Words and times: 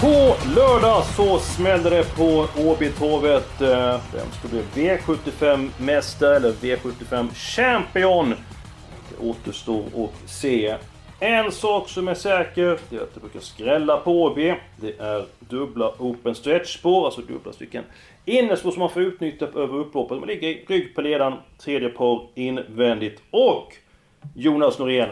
På 0.00 0.34
lördag 0.56 1.04
så 1.04 1.38
smäller 1.38 1.90
det 1.90 2.16
på 2.16 2.46
Åbytorvet. 2.58 3.60
Eh, 3.60 4.00
vem 4.12 4.30
ska 4.32 4.48
bli 4.48 4.62
V75-mästare 4.74 6.36
eller 6.36 6.52
V75-champion? 6.52 8.34
Det 9.10 9.26
återstår 9.28 9.84
att 9.96 10.30
se. 10.30 10.76
En 11.20 11.52
sak 11.52 11.88
som 11.88 12.08
är 12.08 12.14
säker, 12.14 12.78
det 12.90 12.96
är 12.96 13.00
att 13.00 13.14
det 13.14 13.20
brukar 13.20 13.40
skrälla 13.40 13.96
på 13.96 14.22
Åby. 14.22 14.54
Det 14.76 14.98
är 14.98 15.26
dubbla 15.38 15.92
open 15.98 16.34
stretch-spår, 16.34 17.04
alltså 17.04 17.20
dubbla 17.20 17.52
stycken 17.52 17.84
innerspår 18.24 18.70
som 18.70 18.80
man 18.80 18.90
får 18.90 19.02
utnyttja 19.02 19.46
över 19.46 19.78
upploppet. 19.78 20.18
Man 20.18 20.28
ligger 20.28 20.48
i 20.48 20.64
rygg 20.68 20.94
på 20.94 21.00
ledaren, 21.00 21.34
tredje 21.58 21.88
par 21.88 22.26
invändigt. 22.34 23.22
Och 23.30 23.76
Jonas 24.34 24.78
Norén, 24.78 25.08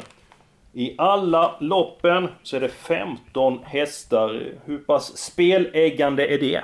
i 0.78 0.94
alla 0.98 1.56
loppen 1.60 2.28
så 2.42 2.56
är 2.56 2.60
det 2.60 2.68
15 2.68 3.58
hästar. 3.64 4.52
Hur 4.64 4.78
pass 4.78 5.16
speläggande 5.16 6.26
är 6.26 6.38
det? 6.38 6.60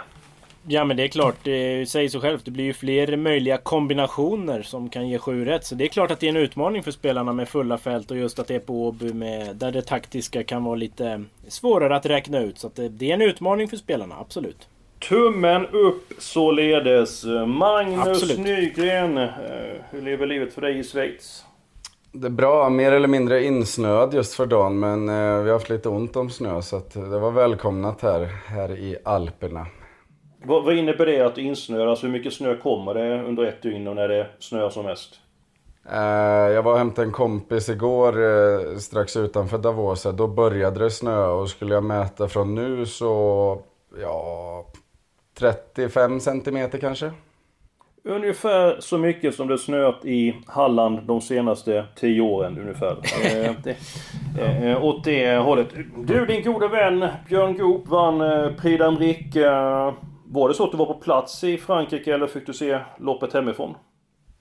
Ja 0.66 0.84
men 0.84 0.96
det 0.96 1.02
är 1.02 1.08
klart, 1.08 1.36
det 1.42 1.88
säger 1.88 2.08
sig 2.08 2.20
självt. 2.20 2.44
Det 2.44 2.50
blir 2.50 2.64
ju 2.64 2.72
fler 2.72 3.16
möjliga 3.16 3.56
kombinationer 3.56 4.62
som 4.62 4.88
kan 4.88 5.08
ge 5.08 5.18
sju 5.18 5.44
rätt. 5.44 5.64
Så 5.66 5.74
det 5.74 5.84
är 5.84 5.88
klart 5.88 6.10
att 6.10 6.20
det 6.20 6.26
är 6.26 6.28
en 6.28 6.36
utmaning 6.36 6.82
för 6.82 6.90
spelarna 6.90 7.32
med 7.32 7.48
fulla 7.48 7.78
fält 7.78 8.10
och 8.10 8.16
just 8.16 8.38
att 8.38 8.48
det 8.48 8.54
är 8.54 8.58
på 8.58 8.86
Åby 8.86 9.12
med, 9.12 9.56
där 9.56 9.72
det 9.72 9.82
taktiska 9.82 10.44
kan 10.44 10.64
vara 10.64 10.74
lite 10.74 11.24
svårare 11.48 11.96
att 11.96 12.06
räkna 12.06 12.40
ut. 12.40 12.58
Så 12.58 12.66
att 12.66 12.76
det, 12.76 13.10
är 13.10 13.14
en 13.14 13.22
utmaning 13.22 13.68
för 13.68 13.76
spelarna, 13.76 14.14
absolut. 14.20 14.68
Tummen 15.08 15.66
upp 15.66 16.12
således. 16.18 17.24
Magnus 17.46 18.06
Absolut. 18.06 18.38
Nygren, 18.38 19.18
eh, 19.18 19.28
hur 19.90 20.02
lever 20.02 20.26
livet 20.26 20.54
för 20.54 20.60
dig 20.60 20.78
i 20.78 20.84
Schweiz? 20.84 21.44
Det 22.16 22.26
är 22.26 22.30
bra, 22.30 22.68
mer 22.68 22.92
eller 22.92 23.08
mindre 23.08 23.44
insnöad 23.44 24.14
just 24.14 24.34
för 24.34 24.46
dagen 24.46 24.78
men 24.78 25.08
eh, 25.08 25.42
vi 25.42 25.50
har 25.50 25.52
haft 25.52 25.68
lite 25.68 25.88
ont 25.88 26.16
om 26.16 26.30
snö 26.30 26.62
så 26.62 26.76
att 26.76 26.90
det 26.90 27.18
var 27.18 27.30
välkomnat 27.30 28.00
här, 28.00 28.28
här 28.46 28.70
i 28.70 28.96
Alperna. 29.04 29.66
Vad, 30.44 30.64
vad 30.64 30.74
innebär 30.74 31.06
det 31.06 31.20
att 31.20 31.38
insnöa? 31.38 31.90
Alltså 31.90 32.06
hur 32.06 32.12
mycket 32.12 32.32
snö 32.32 32.56
kommer 32.56 32.94
det 32.94 33.22
under 33.22 33.44
ett 33.44 33.62
dygn 33.62 33.88
och 33.88 33.96
när 33.96 34.08
det 34.08 34.26
snöar 34.38 34.70
som 34.70 34.84
mest? 34.84 35.20
Eh, 35.92 36.52
jag 36.52 36.62
var 36.62 36.72
och 36.72 36.78
hämtade 36.78 37.06
en 37.06 37.12
kompis 37.12 37.68
igår 37.68 38.22
eh, 38.22 38.76
strax 38.76 39.16
utanför 39.16 39.58
Davos. 39.58 40.02
Då 40.02 40.26
började 40.26 40.80
det 40.80 40.90
snö 40.90 41.26
och 41.26 41.48
skulle 41.48 41.74
jag 41.74 41.84
mäta 41.84 42.28
från 42.28 42.54
nu 42.54 42.86
så, 42.86 43.58
ja, 44.00 44.66
35 45.38 46.20
centimeter 46.20 46.78
kanske. 46.78 47.12
Ungefär 48.06 48.80
så 48.80 48.98
mycket 48.98 49.34
som 49.34 49.48
det 49.48 49.58
snöat 49.58 50.04
i 50.04 50.34
Halland 50.46 51.02
de 51.06 51.20
senaste 51.20 51.84
10 51.96 52.20
åren 52.20 52.58
ungefär. 52.58 52.96
Eh, 53.24 53.52
det, 53.64 53.76
eh, 54.40 54.84
åt 54.84 55.04
det 55.04 55.36
hållet. 55.36 55.68
Du 56.06 56.26
din 56.26 56.44
gode 56.44 56.68
vän 56.68 57.08
Björn 57.28 57.56
Goop 57.58 57.88
vann 57.88 58.20
eh, 58.20 58.50
Prix 58.50 58.82
d'Amérique. 58.82 59.36
Eh, 59.36 59.94
var 60.26 60.48
det 60.48 60.54
så 60.54 60.64
att 60.64 60.70
du 60.70 60.76
var 60.76 60.86
på 60.86 60.94
plats 60.94 61.44
i 61.44 61.58
Frankrike 61.58 62.14
eller 62.14 62.26
fick 62.26 62.46
du 62.46 62.52
se 62.52 62.78
loppet 62.98 63.32
hemifrån? 63.32 63.74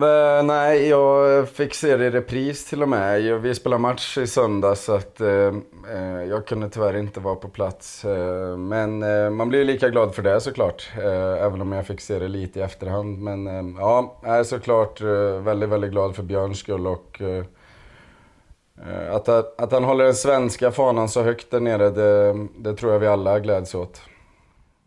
Uh, 0.03 0.43
nej, 0.43 0.87
jag 0.87 1.49
fick 1.49 1.73
se 1.73 1.97
det 1.97 2.05
i 2.05 2.09
repris 2.09 2.65
till 2.65 2.81
och 2.81 2.89
med. 2.89 3.21
Jag- 3.21 3.39
Vi 3.39 3.55
spelade 3.55 3.81
match 3.81 4.17
i 4.17 4.27
söndag 4.27 4.75
så 4.75 4.93
att 4.95 5.21
uh, 5.21 5.27
uh, 5.27 6.23
jag 6.29 6.45
kunde 6.47 6.69
tyvärr 6.69 6.95
inte 6.97 7.19
vara 7.19 7.35
på 7.35 7.47
plats. 7.49 8.05
Men 8.57 8.99
man 9.35 9.49
blir 9.49 9.59
ju 9.59 9.65
lika 9.65 9.89
glad 9.89 10.15
för 10.15 10.21
det 10.21 10.41
såklart. 10.41 10.91
Även 11.39 11.61
om 11.61 11.71
jag 11.71 11.85
fick 11.87 12.01
se 12.01 12.19
det 12.19 12.27
lite 12.27 12.59
i 12.59 12.61
efterhand. 12.61 13.19
Men 13.21 13.75
ja, 13.79 14.19
jag 14.23 14.37
är 14.37 14.43
såklart 14.43 15.01
väldigt, 15.41 15.69
väldigt 15.69 15.91
glad 15.91 16.15
för 16.15 16.23
Björns 16.23 16.59
skull 16.59 16.87
och 16.87 17.21
att, 19.11 19.29
att 19.61 19.71
han 19.71 19.83
håller 19.83 20.03
den 20.05 20.13
svenska 20.15 20.71
fanan 20.71 21.09
så 21.09 21.21
högt 21.21 21.51
där 21.51 21.59
nere, 21.59 21.89
det, 21.89 22.33
det 22.57 22.73
tror 22.77 22.91
jag 22.93 22.99
vi 22.99 23.07
alla 23.07 23.39
gläds 23.39 23.75
åt. 23.75 24.01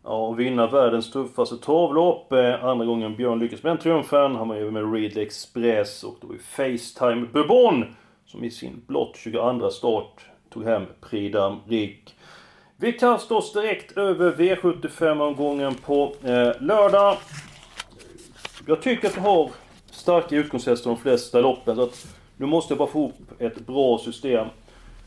Ja, 0.09 0.27
och 0.27 0.39
vinna 0.39 0.67
världens 0.67 1.11
tuffaste 1.11 1.57
travlopp. 1.57 2.31
Eh, 2.31 2.65
andra 2.65 2.85
gången 2.85 3.15
Björn 3.15 3.39
lyckas 3.39 3.63
med 3.63 3.71
den 3.71 3.77
triumfen. 3.77 4.35
Han 4.35 4.47
var 4.47 4.55
ju 4.55 4.71
med 4.71 4.93
Ridley 4.93 5.25
Express 5.25 6.03
och 6.03 6.17
det 6.21 6.27
var 6.27 6.33
ju 6.33 6.39
Facetime 6.39 7.27
Bourbon 7.33 7.95
som 8.25 8.43
i 8.43 8.51
sin 8.51 8.81
blott 8.87 9.15
22 9.15 9.69
start 9.69 10.25
tog 10.49 10.63
hem 10.63 10.85
Prix 11.09 11.37
Rick. 11.67 12.15
Vi 12.77 12.93
kastar 12.93 13.35
oss 13.35 13.53
direkt 13.53 13.97
över 13.97 14.31
V75-omgången 14.31 15.75
på 15.75 16.13
eh, 16.23 16.61
lördag. 16.61 17.17
Jag 18.67 18.81
tycker 18.81 19.07
att 19.07 19.17
vi 19.17 19.21
har 19.21 19.51
starka 19.91 20.35
utgångshästar 20.35 20.89
de 20.89 20.97
flesta 20.97 21.41
loppen. 21.41 21.75
Så 21.75 21.81
att 21.81 22.07
nu 22.37 22.45
måste 22.45 22.73
jag 22.73 22.77
bara 22.77 22.89
få 22.89 22.99
ihop 22.99 23.21
ett 23.39 23.59
bra 23.59 23.97
system. 23.97 24.47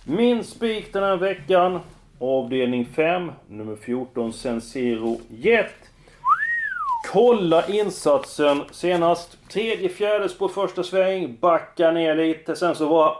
Min 0.04 0.44
spik 0.44 0.92
den 0.92 1.02
här 1.02 1.16
veckan. 1.16 1.80
Avdelning 2.22 2.84
5, 2.84 3.32
nummer 3.48 3.76
14, 3.76 4.32
Sensero 4.32 5.20
Jet. 5.28 5.74
Kolla 7.12 7.66
insatsen 7.66 8.62
senast. 8.70 9.38
Tredje, 9.48 9.88
fjärde 9.88 10.28
på 10.28 10.48
första 10.48 10.82
sväng. 10.82 11.36
Backa 11.40 11.90
ner 11.90 12.14
lite. 12.14 12.56
Sen 12.56 12.74
så 12.74 12.88
var 12.88 13.16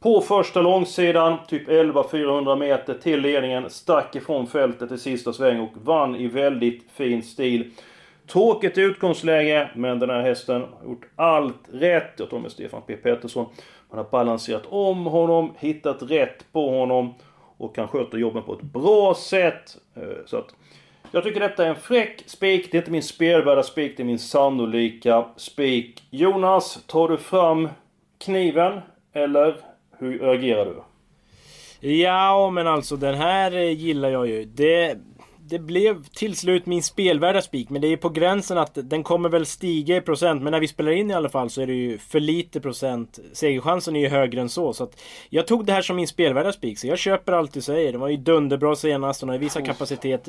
på 0.00 0.20
första 0.20 0.62
långsidan, 0.62 1.36
typ 1.48 1.68
11-400 1.68 2.58
meter 2.58 2.94
till 2.94 3.20
ledningen. 3.20 3.70
Stack 3.70 4.16
ifrån 4.16 4.46
fältet 4.46 4.92
i 4.92 4.98
sista 4.98 5.32
sväng 5.32 5.60
och 5.60 5.72
vann 5.74 6.16
i 6.16 6.26
väldigt 6.26 6.90
fin 6.92 7.22
stil. 7.22 7.70
Tråkigt 8.32 8.78
utgångsläge, 8.78 9.70
men 9.74 9.98
den 9.98 10.10
här 10.10 10.22
hästen 10.22 10.60
har 10.60 10.88
gjort 10.88 11.06
allt 11.16 11.68
rätt. 11.72 12.12
Jag 12.16 12.30
tror 12.30 12.40
med 12.40 12.52
Stefan 12.52 12.82
P 12.86 12.96
Pettersson. 12.96 13.46
Man 13.90 13.98
har 13.98 14.10
balanserat 14.10 14.66
om 14.68 15.06
honom, 15.06 15.54
hittat 15.58 16.02
rätt 16.02 16.52
på 16.52 16.70
honom 16.78 17.14
och 17.58 17.74
kan 17.74 17.88
sköta 17.88 18.16
jobben 18.16 18.42
på 18.42 18.52
ett 18.52 18.62
bra 18.62 19.14
sätt. 19.14 19.76
Eh, 19.94 20.02
så 20.26 20.36
att 20.36 20.54
jag 21.12 21.24
tycker 21.24 21.40
detta 21.40 21.64
är 21.64 21.68
en 21.68 21.76
fräck 21.76 22.22
spik. 22.26 22.68
Det 22.70 22.76
är 22.76 22.80
inte 22.80 22.90
min 22.90 23.02
spelvärda 23.02 23.62
spik, 23.62 23.96
det 23.96 24.02
är 24.02 24.04
min 24.04 24.18
sannolika 24.18 25.24
spik. 25.36 26.02
Jonas, 26.10 26.84
tar 26.86 27.08
du 27.08 27.16
fram 27.16 27.68
kniven? 28.18 28.80
Eller 29.12 29.56
hur 29.98 30.18
reagerar 30.18 30.64
du? 30.64 30.82
Ja, 31.88 32.50
men 32.50 32.66
alltså 32.66 32.96
den 32.96 33.14
här 33.14 33.52
eh, 33.52 33.70
gillar 33.70 34.08
jag 34.08 34.26
ju. 34.26 34.44
Det, 34.44 34.98
det 35.48 35.58
blev 35.58 36.04
till 36.04 36.36
slut 36.36 36.66
min 36.66 36.82
spelvärda 36.82 37.42
spik, 37.42 37.70
men 37.70 37.82
det 37.82 37.88
är 37.88 37.96
på 37.96 38.08
gränsen 38.08 38.58
att 38.58 38.70
den 38.74 39.02
kommer 39.02 39.28
väl 39.28 39.46
stiga 39.46 39.96
i 39.96 40.00
procent. 40.00 40.42
Men 40.42 40.50
när 40.50 40.60
vi 40.60 40.68
spelar 40.68 40.92
in 40.92 41.10
i 41.10 41.14
alla 41.14 41.28
fall 41.28 41.50
så 41.50 41.60
är 41.60 41.66
det 41.66 41.74
ju 41.74 41.98
för 41.98 42.20
lite 42.20 42.60
procent. 42.60 43.18
Segerchansen 43.32 43.96
är 43.96 44.00
ju 44.00 44.08
högre 44.08 44.40
än 44.40 44.48
så. 44.48 44.72
Så 44.72 44.88
jag 45.30 45.46
tog 45.46 45.64
det 45.64 45.72
här 45.72 45.82
som 45.82 45.96
min 45.96 46.08
spelvärda 46.08 46.52
spik, 46.52 46.78
så 46.78 46.86
jag 46.86 46.98
köper 46.98 47.32
allt 47.32 47.52
du 47.52 47.60
säger. 47.60 47.92
Den 47.92 48.00
var 48.00 48.08
ju 48.08 48.16
dunderbra 48.16 48.76
senast, 48.76 49.20
den 49.20 49.28
har 49.28 49.36
ju 49.36 49.40
visat 49.40 49.66
kapacitet 49.66 50.28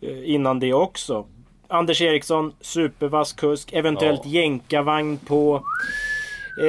eh, 0.00 0.30
innan 0.30 0.60
det 0.60 0.72
också. 0.72 1.26
Anders 1.68 2.02
Eriksson, 2.02 2.52
supervass 2.60 3.32
kusk, 3.32 3.72
eventuellt 3.72 4.20
Ja. 4.24 4.30
jänkarvagn 4.30 5.16
på. 5.18 5.62
Eh, 6.58 6.66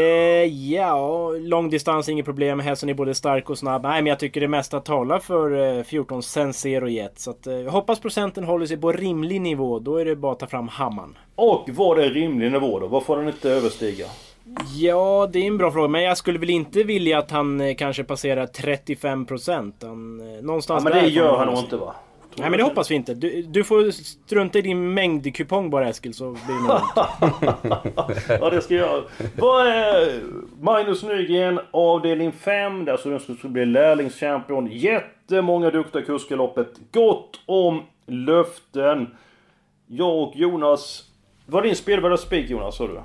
ja, 0.73 1.29
långdistans 1.29 2.09
inget 2.09 2.25
problem. 2.25 2.59
Hästen 2.59 2.89
är 2.89 2.94
både 2.94 3.16
stark 3.16 3.49
och 3.49 3.57
snabb. 3.57 3.83
Nej, 3.83 4.01
men 4.01 4.09
jag 4.09 4.19
tycker 4.19 4.41
det 4.41 4.47
mesta 4.47 4.79
talar 4.79 5.19
för 5.19 5.77
eh, 5.77 5.83
14 5.83 6.24
Sensero 6.24 6.88
Jet. 6.88 7.19
Så 7.19 7.31
att, 7.31 7.47
eh, 7.47 7.53
jag 7.53 7.71
hoppas 7.71 8.00
procenten 8.00 8.44
håller 8.44 8.65
sig 8.65 8.77
på 8.77 8.91
rimlig 8.91 9.41
nivå. 9.41 9.80
Då 9.80 9.97
är 9.97 10.06
det 10.06 10.15
bara 10.15 10.31
att 10.31 10.39
ta 10.39 10.47
fram 10.47 10.68
hammaren. 10.68 11.18
Och 11.35 11.69
vad 11.74 12.00
är 12.00 12.09
rimlig 12.09 12.51
nivå 12.51 12.80
då? 12.80 12.88
Vad 12.88 13.03
får 13.03 13.18
den 13.18 13.27
inte 13.27 13.50
överstiga? 13.51 14.06
Ja, 14.75 15.30
det 15.33 15.39
är 15.39 15.47
en 15.47 15.57
bra 15.57 15.71
fråga. 15.71 15.88
Men 15.88 16.03
jag 16.03 16.18
skulle 16.18 16.39
väl 16.39 16.50
inte 16.50 16.83
vilja 16.83 17.18
att 17.18 17.31
han 17.31 17.62
eh, 17.62 17.75
kanske 17.75 18.03
passerar 18.03 18.45
35 18.45 19.25
procent. 19.25 19.83
Eh, 19.83 19.89
Ja, 19.89 19.95
någonstans 20.41 20.83
men 20.83 20.94
där 20.94 21.01
det 21.01 21.07
gör 21.07 21.38
han 21.38 21.47
nog 21.47 21.57
inte 21.57 21.77
va? 21.77 21.95
Nej 22.38 22.50
men 22.50 22.57
det 22.57 22.63
hoppas 22.63 22.91
vi 22.91 22.95
inte. 22.95 23.13
Du, 23.13 23.41
du 23.41 23.63
får 23.63 23.91
strunta 23.91 24.59
i 24.59 24.62
din 24.62 24.94
mängdkupong 24.94 25.69
bara 25.69 25.89
Eskil 25.89 26.13
så 26.13 26.31
blir 26.31 26.68
det 26.68 26.81
ja, 28.41 28.50
det 28.50 28.62
ska 28.62 28.75
jag. 28.75 29.03
Vad 29.38 29.68
är 29.68 30.21
Magnus 30.62 31.03
Nygren, 31.03 31.59
avdelning 31.71 32.31
5. 32.31 32.85
Där 32.85 32.97
så 32.97 33.09
den 33.09 33.19
skulle 33.19 33.53
bli 33.53 33.65
lärlingschampion. 33.65 34.68
Jättemånga 34.71 35.69
duktiga 35.69 36.01
kuskar 36.01 36.35
loppet. 36.35 36.68
Gott 36.91 37.39
om 37.45 37.81
löften. 38.06 39.07
Jag 39.88 40.24
och 40.24 40.35
Jonas... 40.35 41.03
Var 41.45 41.62
din 41.62 41.75
spelvärda 41.75 42.18
spik 42.18 42.50
Jonas, 42.50 42.77
sa 42.77 42.88
du? 42.88 43.01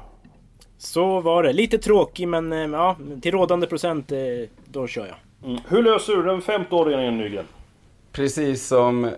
Så 0.79 1.21
var 1.21 1.43
det. 1.43 1.53
Lite 1.53 1.79
tråkig 1.79 2.29
men 2.29 2.53
eh, 2.53 2.59
ja, 2.59 2.97
till 3.23 3.33
rådande 3.33 3.67
procent 3.67 4.13
eh, 4.13 4.19
då 4.65 4.87
kör 4.87 5.07
jag. 5.07 5.17
Mm. 5.51 5.61
Hur 5.69 5.83
löser 5.83 6.17
du 6.17 6.23
den 6.23 6.43
femte 6.43 6.75
avdelningen 6.75 7.19
Nygren? 7.19 7.45
Precis 8.19 8.67
som 8.67 9.05
eh, 9.05 9.11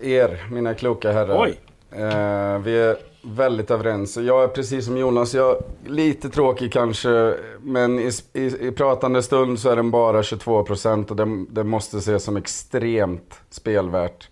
er, 0.00 0.46
mina 0.50 0.74
kloka 0.74 1.12
herrar. 1.12 1.42
Oj. 1.42 1.60
Eh, 1.90 2.58
vi 2.58 2.78
är 2.78 2.96
väldigt 3.22 3.70
överens. 3.70 4.16
Jag 4.16 4.44
är 4.44 4.48
precis 4.48 4.84
som 4.84 4.96
Jonas, 4.96 5.34
jag 5.34 5.50
är 5.50 5.90
lite 5.90 6.28
tråkig 6.28 6.72
kanske, 6.72 7.34
men 7.60 7.98
i, 7.98 8.10
i, 8.32 8.68
i 8.68 8.72
pratande 8.72 9.22
stund 9.22 9.58
så 9.58 9.70
är 9.70 9.76
den 9.76 9.90
bara 9.90 10.22
22 10.22 10.64
procent 10.64 11.10
och 11.10 11.16
det, 11.16 11.44
det 11.50 11.64
måste 11.64 11.98
ses 11.98 12.24
som 12.24 12.36
extremt 12.36 13.40
spelvärt. 13.50 14.28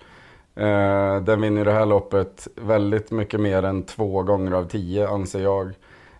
Eh, 0.55 1.23
den 1.23 1.41
vinner 1.41 1.65
det 1.65 1.73
här 1.73 1.87
loppet 1.87 2.49
väldigt 2.55 3.11
mycket 3.11 3.41
mer 3.41 3.63
än 3.63 3.83
två 3.83 4.23
gånger 4.23 4.53
av 4.53 4.69
tio 4.69 5.09
anser 5.09 5.43
jag. 5.43 5.73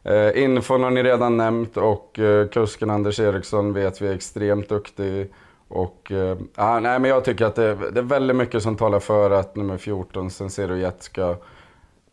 Eh, 0.03 0.43
infon 0.43 0.83
har 0.83 0.91
ni 0.91 1.03
redan 1.03 1.37
nämnt 1.37 1.77
och 1.77 2.19
eh, 2.19 2.49
kusken 2.49 2.91
Anders 2.91 3.21
Eriksson 3.21 3.73
vet 3.73 4.03
vi 4.03 4.09
är 4.09 4.15
extremt 4.15 4.69
duktig. 4.69 5.31
Och, 5.73 6.13
ah, 6.55 6.81
nej, 6.81 6.99
men 6.99 7.11
jag 7.11 7.25
tycker 7.25 7.45
att 7.45 7.55
det, 7.55 7.75
det, 7.91 8.01
är 8.01 8.05
väldigt 8.05 8.37
mycket 8.37 8.63
som 8.63 8.77
talar 8.77 9.01
för 9.01 9.31
att 9.31 9.57
nummer 9.57 9.79
14, 9.79 10.31
Sensero 10.31 10.77
Jet, 10.77 11.03
ska, 11.03 11.37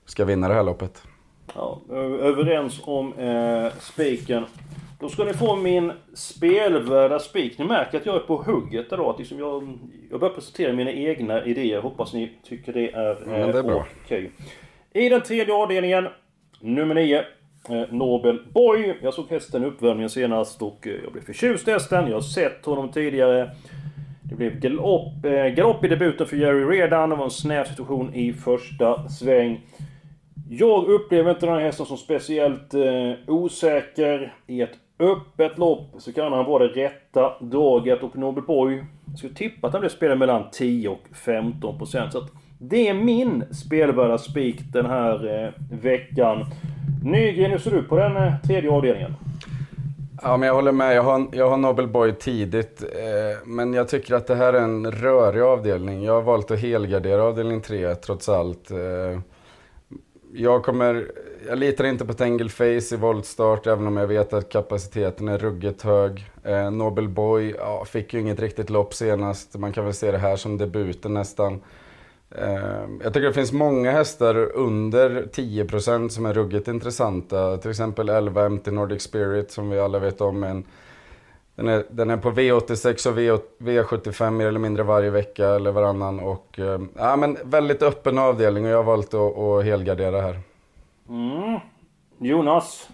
ska 0.06 0.26
vinna 0.26 0.48
det 0.48 0.54
här 0.54 0.64
loppet. 0.64 1.04
Ja, 1.56 1.82
överens 2.22 2.82
om 2.84 3.14
eh, 3.14 3.72
spiken. 3.80 4.46
Då 5.00 5.10
ska 5.10 5.24
ni 5.24 5.34
få 5.34 5.56
min 5.56 5.92
spelvärda 6.14 7.20
spik. 7.20 7.58
Ni 7.58 7.66
märker 7.66 7.98
att 7.98 8.06
jag 8.06 8.16
är 8.16 8.20
på 8.20 8.36
hugget 8.38 8.94
idag. 8.94 9.10
Att 9.10 9.20
liksom 9.20 9.40
jag, 9.40 9.78
jag 10.12 10.20
börjar 10.20 10.34
presentera 10.34 10.74
mina 10.74 10.92
egna 10.92 11.46
idéer. 11.46 11.82
Hoppas 11.82 12.14
ni 12.14 12.38
tycker 12.44 12.74
det 12.74 12.92
är, 12.92 13.34
eh, 13.34 13.40
ja, 13.40 13.48
det 13.48 13.60
är 13.60 13.64
bra. 13.64 13.86
okej. 14.06 14.32
I 14.94 15.10
den 15.10 15.22
tredje 15.22 15.54
avdelningen, 15.54 16.08
nummer 16.60 16.96
9. 16.96 17.26
Eh, 17.70 17.84
Nobel 17.92 18.40
Boy. 18.54 18.98
Jag 19.02 19.14
såg 19.14 19.30
hästen 19.30 19.64
i 19.64 19.66
uppvärmningen 19.66 20.10
senast 20.10 20.62
och 20.62 20.88
eh, 20.88 20.94
jag 21.04 21.12
blev 21.12 21.22
förtjust 21.22 21.68
i 21.68 21.72
hästen. 21.72 22.08
Jag 22.08 22.16
har 22.16 22.22
sett 22.22 22.66
honom 22.66 22.92
tidigare. 22.92 23.52
Det 24.24 24.36
blev 24.36 24.60
galopp, 24.60 25.26
eh, 25.26 25.46
galopp 25.46 25.86
i 25.86 25.88
debuten 25.88 26.28
för 26.28 26.38
Jerry 26.38 26.80
redan. 26.80 27.10
Det 27.10 27.16
var 27.16 27.26
en 27.26 27.32
snäv 27.32 27.64
situation 27.64 28.14
i 28.14 28.34
första 28.34 29.10
sväng. 29.10 29.62
Jag 30.50 30.88
upplever 30.88 31.32
inte 31.32 31.46
den 31.46 31.56
här 31.56 31.62
hästen 31.62 31.86
som 31.86 31.98
speciellt 31.98 32.74
eh, 32.74 33.14
osäker. 33.28 34.34
I 34.48 34.62
ett 34.62 34.74
öppet 35.00 35.58
lopp 35.58 35.96
så 35.98 36.14
kan 36.14 36.34
han 36.34 36.46
vara 36.46 36.68
det 36.68 36.86
rätta 36.86 37.40
draget 37.40 38.04
och 38.04 38.18
Nobel 38.18 38.44
Boy... 38.44 38.84
Jag 39.10 39.18
skulle 39.18 39.34
tippa 39.34 39.68
att 39.68 39.74
han 39.74 39.80
blev 39.80 39.90
spelad 39.90 40.18
mellan 40.18 40.44
10 40.52 40.90
och 40.90 41.04
15 41.26 41.78
procent. 41.78 42.12
Så 42.12 42.18
att 42.18 42.32
det 42.58 42.88
är 42.88 42.94
min 42.94 43.44
spelvärda 43.52 44.18
spik 44.18 44.62
den 44.74 44.86
här 44.86 45.46
eh, 45.46 45.78
veckan. 45.82 46.46
Nygren, 47.04 47.52
hur 47.52 47.58
ser 47.58 47.72
du 47.72 47.84
på 47.84 47.98
den 47.98 48.18
eh, 48.18 48.34
tredje 48.48 48.72
avdelningen? 48.72 49.14
Ja, 50.22 50.38
men 50.38 50.48
jag 50.48 50.56
håller 50.56 50.72
med. 50.72 50.96
Jag 50.96 51.04
har, 51.04 51.28
jag 51.32 51.50
har 51.50 51.58
Nobel 51.58 51.88
Boy 51.88 52.14
tidigt. 52.14 52.84
Eh, 52.84 53.48
men 53.48 53.74
jag 53.74 53.88
tycker 53.88 54.16
att 54.16 54.28
det 54.28 54.36
här 54.36 54.54
är 54.54 54.62
en 54.62 54.92
rörig 54.92 55.42
avdelning. 55.42 56.04
Jag 56.04 56.14
har 56.14 56.22
valt 56.22 56.52
att 56.52 56.60
helgardera 56.60 57.24
avdelning 57.24 57.62
3 57.62 57.96
trots 57.96 58.30
allt. 58.30 58.72
Eh, 58.72 59.20
jag 60.34 60.64
kommer... 60.64 61.12
Jag 61.48 61.60
litar 61.60 61.84
inte 61.86 62.06
på 62.06 62.14
Tangle 62.14 62.50
Face 62.50 62.96
i 62.96 62.98
voltstart 63.00 63.68
även 63.68 63.88
om 63.88 63.98
jag 63.98 64.08
vet 64.08 64.34
att 64.34 64.50
kapaciteten 64.50 65.28
är 65.28 65.38
ruggigt 65.38 65.82
hög. 65.82 66.26
Eh, 66.44 66.72
Nobel 66.72 67.10
Boy 67.10 67.56
ja, 67.58 67.86
fick 67.86 68.14
ju 68.14 68.20
inget 68.20 68.40
riktigt 68.40 68.70
lopp 68.70 68.94
senast. 68.94 69.58
Man 69.58 69.74
kan 69.74 69.86
väl 69.86 69.94
se 69.94 70.12
det 70.12 70.18
här 70.18 70.36
som 70.36 70.58
debuten 70.58 71.14
nästan. 71.14 71.62
Ehm, 72.36 73.02
jag 73.04 73.14
tycker 73.14 73.28
det 73.28 73.34
finns 73.34 73.52
många 73.52 73.92
hästar 73.92 74.36
under 74.56 75.28
10% 75.34 76.10
som 76.10 76.26
är 76.26 76.34
ruggigt 76.34 76.68
intressanta. 76.68 77.58
Till 77.58 77.70
exempel 77.70 78.10
11 78.10 78.50
MT 78.50 78.72
Nordic 78.72 79.02
Spirit 79.02 79.52
som 79.52 79.70
vi 79.70 79.80
alla 79.80 80.00
vet 80.00 80.22
om. 80.22 80.44
En, 80.44 80.66
den, 81.56 81.68
är, 81.68 81.86
den 81.90 82.10
är 82.10 82.18
på 82.18 82.32
V86 82.32 83.08
och 83.08 83.18
V75 83.60 84.32
mer 84.32 84.48
eller 84.48 84.60
mindre 84.60 84.84
varje 84.84 85.10
vecka 85.10 85.48
eller 85.48 85.72
varannan. 85.72 86.20
Och, 86.20 86.60
ehm, 86.60 86.90
ja, 86.96 87.16
men 87.16 87.38
väldigt 87.44 87.84
öppen 87.84 88.18
avdelning 88.18 88.66
och 88.66 88.72
jag 88.72 88.78
har 88.78 88.84
valt 88.84 89.14
att, 89.14 89.38
att 89.38 89.66
helgardera 89.66 90.22
här. 90.22 90.40
Mm. 91.10 91.60
Jonas? 92.20 92.90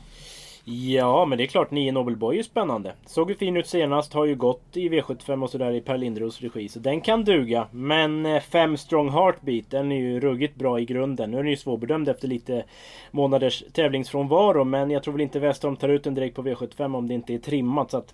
Ja, 0.66 1.26
men 1.26 1.38
det 1.38 1.44
är 1.44 1.48
klart 1.48 1.72
9 1.72 1.92
Nobel 1.92 2.16
Boy 2.16 2.40
är 2.40 2.44
spännande. 2.44 2.94
Såg 3.06 3.30
ju 3.30 3.36
fin 3.36 3.58
ut 3.58 3.68
senast, 3.68 4.14
har 4.14 4.26
ju 4.26 4.36
gått 4.36 4.78
i 4.78 4.90
V75 4.90 5.44
och 5.44 5.50
sådär 5.50 5.72
i 5.72 5.82
Per 5.82 5.98
Lindros 5.98 6.42
regi. 6.42 6.70
Så 6.70 6.80
den 6.80 7.02
kan 7.02 7.24
duga. 7.24 7.68
Men 7.72 8.26
eh, 8.26 8.42
5 8.42 8.78
Strong 8.78 9.10
Heartbeat, 9.10 9.70
den 9.70 9.92
är 9.92 9.96
ju 9.96 10.20
ruggigt 10.20 10.56
bra 10.56 10.80
i 10.80 10.86
grunden. 10.86 11.32
Nu 11.32 11.38
är 11.38 11.44
den 11.44 11.52
ju 11.52 11.58
svårbedömd 11.58 12.10
efter 12.10 12.28
lite 12.28 12.64
månaders 13.12 13.64
tävlingsfrånvaro. 13.74 14.64
Men 14.64 14.92
jag 14.92 15.04
tror 15.04 15.12
väl 15.12 15.22
inte 15.22 15.40
Westholm 15.40 15.76
tar 15.76 15.90
ut 15.90 16.04
den 16.04 16.16
direkt 16.16 16.36
på 16.36 16.44
V75 16.44 16.98
om 16.98 17.08
det 17.08 17.14
inte 17.14 17.34
är 17.34 17.38
trimmat. 17.38 17.92
Så 17.92 17.98
att 17.98 18.14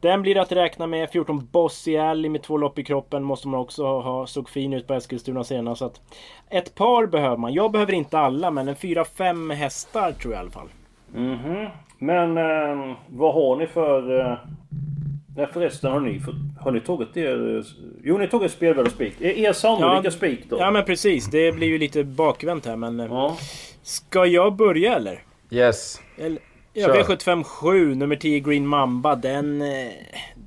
den 0.00 0.22
blir 0.22 0.38
att 0.38 0.52
räkna 0.52 0.86
med. 0.86 1.10
14 1.10 1.48
Bossy 1.52 1.96
Alley 1.96 2.30
med 2.30 2.42
två 2.42 2.56
lopp 2.56 2.78
i 2.78 2.84
kroppen 2.84 3.22
måste 3.22 3.48
man 3.48 3.60
också 3.60 3.84
ha. 3.84 4.26
Såg 4.26 4.48
fin 4.48 4.72
ut 4.72 4.86
på 4.86 4.94
Eskilstuna 4.94 5.44
senast. 5.44 5.78
Så 5.78 5.84
att 5.84 6.00
ett 6.50 6.74
par 6.74 7.06
behöver 7.06 7.36
man. 7.36 7.54
Jag 7.54 7.72
behöver 7.72 7.92
inte 7.92 8.18
alla, 8.18 8.50
men 8.50 8.68
en 8.68 8.76
4-5 8.76 9.54
hästar 9.54 10.12
tror 10.12 10.34
jag 10.34 10.38
i 10.38 10.42
alla 10.42 10.50
fall. 10.50 10.68
Mhm. 11.14 11.44
Mm 11.44 11.68
men 11.98 12.36
eh, 12.36 12.96
vad 13.08 13.34
har 13.34 13.56
ni 13.56 13.66
för... 13.66 14.20
Eh, 14.20 14.38
nej 15.36 15.46
förresten 15.52 15.92
har 15.92 16.00
ni, 16.00 16.20
för, 16.20 16.34
har 16.60 16.72
ni 16.72 16.80
tagit 16.80 17.16
er... 17.16 17.64
Jo 18.02 18.18
ni 18.18 18.24
har 18.24 18.30
tagit 18.30 18.52
spelvärd 18.52 18.90
spik. 18.90 19.20
Er, 19.20 19.30
er 19.30 19.52
sannolika 19.52 20.04
ja, 20.04 20.10
spik 20.10 20.50
då? 20.50 20.58
Ja 20.58 20.70
men 20.70 20.84
precis. 20.84 21.26
Det 21.26 21.52
blir 21.52 21.68
ju 21.68 21.78
lite 21.78 22.04
bakvänt 22.04 22.66
här 22.66 22.76
men... 22.76 23.00
Eh, 23.00 23.06
ja. 23.06 23.36
Ska 23.82 24.26
jag 24.26 24.56
börja 24.56 24.96
eller? 24.96 25.22
Yes. 25.50 26.00
Eller, 26.18 26.38
ja, 26.72 26.88
V75 26.88 27.42
7, 27.42 27.94
nummer 27.94 28.16
10 28.16 28.40
Green 28.40 28.66
Mamba. 28.66 29.16
Den... 29.16 29.62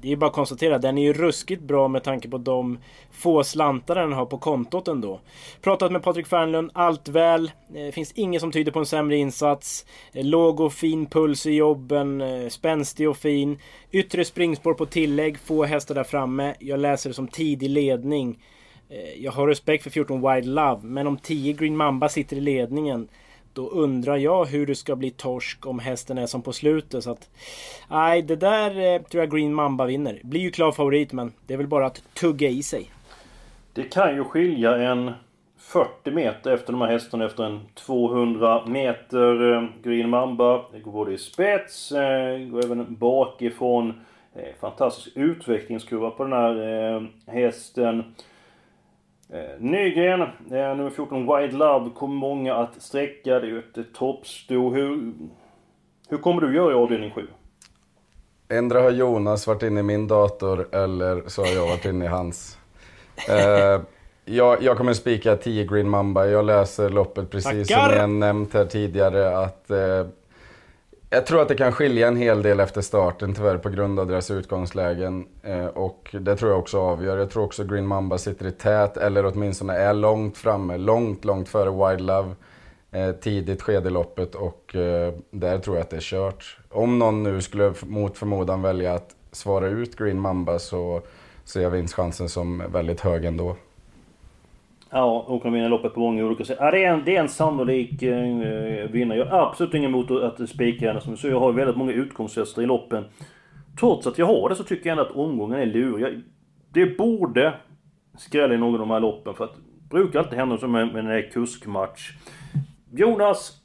Det 0.01 0.07
är 0.07 0.09
ju 0.09 0.15
bara 0.15 0.27
att 0.27 0.33
konstatera, 0.33 0.77
den 0.77 0.98
är 0.98 1.01
ju 1.01 1.13
ruskigt 1.13 1.62
bra 1.62 1.88
med 1.88 2.03
tanke 2.03 2.30
på 2.30 2.38
de 2.38 2.77
få 3.12 3.44
slantar 3.44 3.95
den 3.95 4.13
har 4.13 4.25
på 4.25 4.38
kontot 4.38 4.88
ändå. 4.88 5.19
Pratat 5.62 5.92
med 5.92 6.03
Patrik 6.03 6.27
Fernlund, 6.27 6.71
allt 6.74 7.07
väl. 7.07 7.51
Det 7.68 7.88
eh, 7.88 7.92
finns 7.92 8.12
inget 8.12 8.42
som 8.42 8.51
tyder 8.51 8.71
på 8.71 8.80
en 8.80 8.86
sämre 8.86 9.18
insats. 9.18 9.86
Eh, 10.13 10.25
låg 10.25 10.59
och 10.59 10.74
fin 10.74 11.06
puls 11.06 11.45
i 11.45 11.51
jobben, 11.51 12.21
eh, 12.21 12.50
spänstig 12.50 13.09
och 13.09 13.18
fin. 13.18 13.59
Yttre 13.92 14.25
springspår 14.25 14.74
på 14.74 14.86
tillägg, 14.86 15.39
få 15.39 15.63
hästar 15.63 15.95
där 15.95 16.04
framme. 16.04 16.56
Jag 16.59 16.80
läser 16.80 17.09
det 17.09 17.13
som 17.13 17.27
tidig 17.27 17.69
ledning. 17.69 18.44
Eh, 18.89 19.24
jag 19.24 19.31
har 19.31 19.47
respekt 19.47 19.83
för 19.83 19.89
14 19.89 20.33
Wild 20.33 20.47
Love, 20.47 20.81
men 20.83 21.07
om 21.07 21.18
10 21.18 21.54
Green 21.54 21.77
Mamba 21.77 22.09
sitter 22.09 22.38
i 22.38 22.42
ledningen 22.42 23.07
då 23.53 23.69
undrar 23.69 24.18
jag 24.18 24.45
hur 24.45 24.65
det 24.65 24.75
ska 24.75 24.95
bli 24.95 25.12
torsk 25.12 25.65
om 25.65 25.80
hästen 25.80 26.18
är 26.18 26.25
som 26.25 26.42
på 26.42 26.53
slutet. 26.53 27.03
Så 27.03 27.12
att, 27.12 27.30
nej, 27.89 28.21
det 28.21 28.36
där 28.36 28.95
eh, 28.95 29.01
tror 29.01 29.24
jag 29.24 29.31
Green 29.31 29.53
Mamba 29.53 29.86
vinner. 29.86 30.19
Blir 30.24 30.42
ju 30.42 30.51
klar 30.51 30.71
favorit 30.71 31.13
men 31.13 31.33
det 31.48 31.53
är 31.53 31.57
väl 31.57 31.68
bara 31.68 31.86
att 31.86 32.03
tugga 32.13 32.50
i 32.50 32.63
sig. 32.63 32.92
Det 33.74 33.83
kan 33.83 34.16
ju 34.16 34.23
skilja 34.23 34.92
en 34.92 35.11
40 35.57 36.11
meter 36.11 36.52
efter 36.52 36.71
de 36.71 36.81
här 36.81 36.92
hästarna 36.92 37.26
efter 37.26 37.44
en 37.44 37.59
200 37.76 38.66
meter. 38.66 39.54
Eh, 39.54 39.64
Green 39.83 40.09
Mamba 40.09 40.66
det 40.71 40.80
går 40.80 40.92
både 40.92 41.14
i 41.14 41.18
spets, 41.18 41.92
eh, 41.92 42.40
går 42.40 42.66
även 42.66 42.95
bakifrån. 42.95 43.94
Eh, 44.35 44.56
fantastisk 44.61 45.18
utvecklingskurva 45.18 46.09
på 46.09 46.23
den 46.23 46.33
här 46.33 46.56
eh, 46.95 47.02
hästen. 47.33 48.04
Eh, 49.33 49.59
Nygren, 49.59 50.21
eh, 50.21 50.28
nummer 50.50 50.90
14 50.90 51.38
Wild 51.38 51.54
Love, 51.54 51.90
kommer 51.95 52.16
många 52.16 52.56
att 52.56 52.81
sträcka. 52.81 53.40
Det 53.40 53.47
är 53.47 53.52
ju 53.52 53.59
ett 53.59 53.94
toppsto. 53.94 54.73
Hur, 54.73 55.14
hur 56.09 56.18
kommer 56.18 56.42
du 56.42 56.56
göra 56.56 56.71
i 56.71 56.76
avdelning 56.76 57.11
7? 57.11 57.28
Ändra 58.50 58.81
har 58.81 58.90
Jonas 58.92 59.47
varit 59.47 59.64
inne 59.64 59.80
i 59.80 59.83
min 59.83 60.07
dator 60.07 60.76
eller 60.76 61.23
så 61.28 61.42
har 61.42 61.52
jag 61.52 61.68
varit 61.68 61.85
inne 61.85 62.06
i 62.06 62.07
hans. 62.07 62.57
Eh, 63.30 63.81
jag, 64.26 64.64
jag 64.64 64.78
kommer 64.78 64.94
spika 64.94 65.35
10 65.35 65.66
Green 65.66 65.90
Mamba. 65.90 66.26
Jag 66.26 66.45
läser 66.45 66.90
loppet 66.90 67.30
precis 67.30 67.68
Tackar. 67.68 67.90
som 67.90 67.97
jag 67.97 68.09
nämnt 68.09 68.54
här 68.54 68.66
tidigare 68.66 69.38
att 69.38 69.69
eh, 69.71 70.06
jag 71.13 71.25
tror 71.25 71.41
att 71.41 71.47
det 71.47 71.56
kan 71.56 71.71
skilja 71.71 72.07
en 72.07 72.15
hel 72.15 72.41
del 72.41 72.59
efter 72.59 72.81
starten 72.81 73.33
tyvärr 73.33 73.57
på 73.57 73.69
grund 73.69 73.99
av 73.99 74.07
deras 74.07 74.31
utgångslägen. 74.31 75.27
Eh, 75.44 75.65
och 75.65 76.15
det 76.19 76.35
tror 76.35 76.51
jag 76.51 76.59
också 76.59 76.80
avgör. 76.80 77.18
Jag 77.18 77.30
tror 77.30 77.44
också 77.44 77.63
Green 77.63 77.87
Mamba 77.87 78.18
sitter 78.18 78.47
i 78.47 78.51
tät 78.51 78.97
eller 78.97 79.25
åtminstone 79.25 79.73
är 79.73 79.94
långt 79.94 80.37
framme. 80.37 80.77
Långt, 80.77 81.25
långt 81.25 81.49
före 81.49 81.89
Wild 81.89 82.07
Love. 82.07 82.35
Eh, 82.91 83.11
tidigt 83.11 83.61
skede 83.61 83.87
i 83.87 83.91
loppet 83.91 84.35
och 84.35 84.75
eh, 84.75 85.13
där 85.31 85.59
tror 85.59 85.75
jag 85.75 85.83
att 85.83 85.89
det 85.89 85.95
är 85.95 86.01
kört. 86.01 86.57
Om 86.69 86.99
någon 86.99 87.23
nu 87.23 87.41
skulle 87.41 87.73
mot 87.81 88.18
förmodan 88.18 88.61
välja 88.61 88.94
att 88.94 89.15
svara 89.31 89.68
ut 89.68 89.95
Green 89.95 90.19
Mamba 90.19 90.59
så 90.59 91.01
ser 91.44 91.61
jag 91.61 91.69
vinstchansen 91.69 92.30
som 92.30 92.63
väldigt 92.71 93.01
hög 93.01 93.25
ändå. 93.25 93.56
Ja, 94.94 95.26
och 95.28 95.44
kan 95.44 95.54
vinna 95.54 95.68
loppet 95.68 95.94
på 95.94 96.00
många 96.00 96.26
olika 96.26 96.45
sätt. 96.45 96.57
Ja, 96.60 96.71
det, 96.71 96.83
är 96.83 96.94
en, 96.94 97.02
det 97.06 97.16
är 97.16 97.19
en 97.19 97.30
sannolik 97.30 98.04
eh, 98.04 98.90
vinnare. 98.92 99.18
Jag 99.18 99.26
har 99.26 99.48
absolut 99.48 99.74
inget 99.74 99.88
emot 99.88 100.12
att 100.12 100.50
spika 100.50 100.88
henne 100.88 101.02
som 101.02 101.18
så. 101.18 101.28
Jag 101.28 101.40
har 101.40 101.52
väldigt 101.52 101.78
många 101.78 101.92
utgångshästar 101.92 102.62
i 102.62 102.66
loppen. 102.66 103.06
Trots 103.80 104.07
att 104.07 104.18
jag 104.18 104.26
har 104.26 104.50
det 104.50 104.56
så 104.56 104.64
tycker 104.64 104.90
jag 104.90 105.00
ändå 105.00 105.10
att 105.10 105.16
omgången 105.16 105.60
är 105.60 105.66
lurig. 105.66 106.21
Det 106.74 106.98
borde 106.98 107.54
skrälla 108.18 108.54
i 108.54 108.57
någon 108.57 108.74
av 108.74 108.80
de 108.80 108.90
här 108.90 109.00
loppen 109.00 109.33
för 109.33 109.44
att 109.44 109.56
det 109.56 109.90
brukar 109.90 110.19
alltid 110.19 110.40
hända 110.40 110.57
som 110.57 110.71
med, 110.71 110.94
med 110.94 111.24
en 111.24 111.31
kuskmatch. 111.31 112.12
Jonas! 112.92 113.57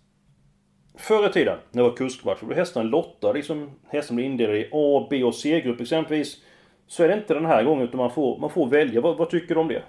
Förr 0.99 1.29
i 1.29 1.33
tiden, 1.33 1.59
när 1.73 1.83
det 1.83 1.89
var 1.89 1.97
kuskmatch, 1.97 2.41
då 2.41 2.47
blev 2.47 2.59
hästarna 2.59 2.91
lottade. 2.91 3.35
Liksom, 3.35 3.71
hästarna 3.89 4.17
blev 4.17 4.27
indelade 4.31 4.59
i 4.59 4.71
A, 4.73 5.07
B 5.11 5.25
och 5.25 5.35
C-grupp 5.35 5.81
exempelvis. 5.81 6.37
Så 6.87 7.03
är 7.03 7.09
det 7.09 7.15
inte 7.15 7.35
den 7.35 7.47
här 7.47 7.65
gången 7.65 7.85
utan 7.89 7.99
man 7.99 8.11
får, 8.11 8.39
man 8.39 8.51
får 8.51 8.67
välja. 8.67 9.01
Vad, 9.01 9.17
vad 9.17 9.31
tycker 9.31 9.55
du 9.55 9.61
om 9.61 9.69
det? 9.69 9.83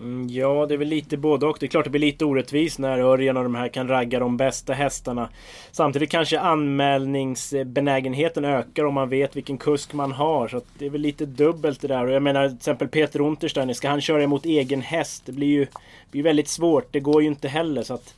Mm, 0.00 0.28
ja, 0.28 0.66
det 0.66 0.74
är 0.74 0.78
väl 0.78 0.88
lite 0.88 1.16
både 1.16 1.46
och. 1.46 1.56
Det 1.60 1.66
är 1.66 1.68
klart 1.68 1.84
det 1.84 1.90
blir 1.90 2.00
lite 2.00 2.24
orättvist 2.24 2.78
när 2.78 2.98
Örjan 2.98 3.36
och 3.36 3.42
de 3.42 3.54
här 3.54 3.68
kan 3.68 3.88
ragga 3.88 4.18
de 4.18 4.36
bästa 4.36 4.72
hästarna. 4.72 5.28
Samtidigt 5.72 6.10
kanske 6.10 6.40
anmälningsbenägenheten 6.40 8.44
ökar 8.44 8.84
om 8.84 8.94
man 8.94 9.08
vet 9.08 9.36
vilken 9.36 9.58
kusk 9.58 9.92
man 9.92 10.12
har. 10.12 10.48
Så 10.48 10.60
det 10.78 10.86
är 10.86 10.90
väl 10.90 11.00
lite 11.00 11.26
dubbelt 11.26 11.80
det 11.80 11.88
där. 11.88 12.04
Och 12.04 12.10
jag 12.10 12.22
menar 12.22 12.48
till 12.48 12.56
exempel 12.56 12.88
Peter 12.88 13.20
Untersteiner, 13.20 13.74
ska 13.74 13.88
han 13.88 14.00
köra 14.00 14.22
emot 14.22 14.44
egen 14.44 14.82
häst? 14.82 15.22
Det 15.26 15.32
blir 15.32 15.48
ju 15.48 15.66
blir 16.10 16.22
väldigt 16.22 16.48
svårt. 16.48 16.92
Det 16.92 17.00
går 17.00 17.22
ju 17.22 17.28
inte 17.28 17.48
heller. 17.48 17.82
Så 17.82 17.94
att 17.94 18.14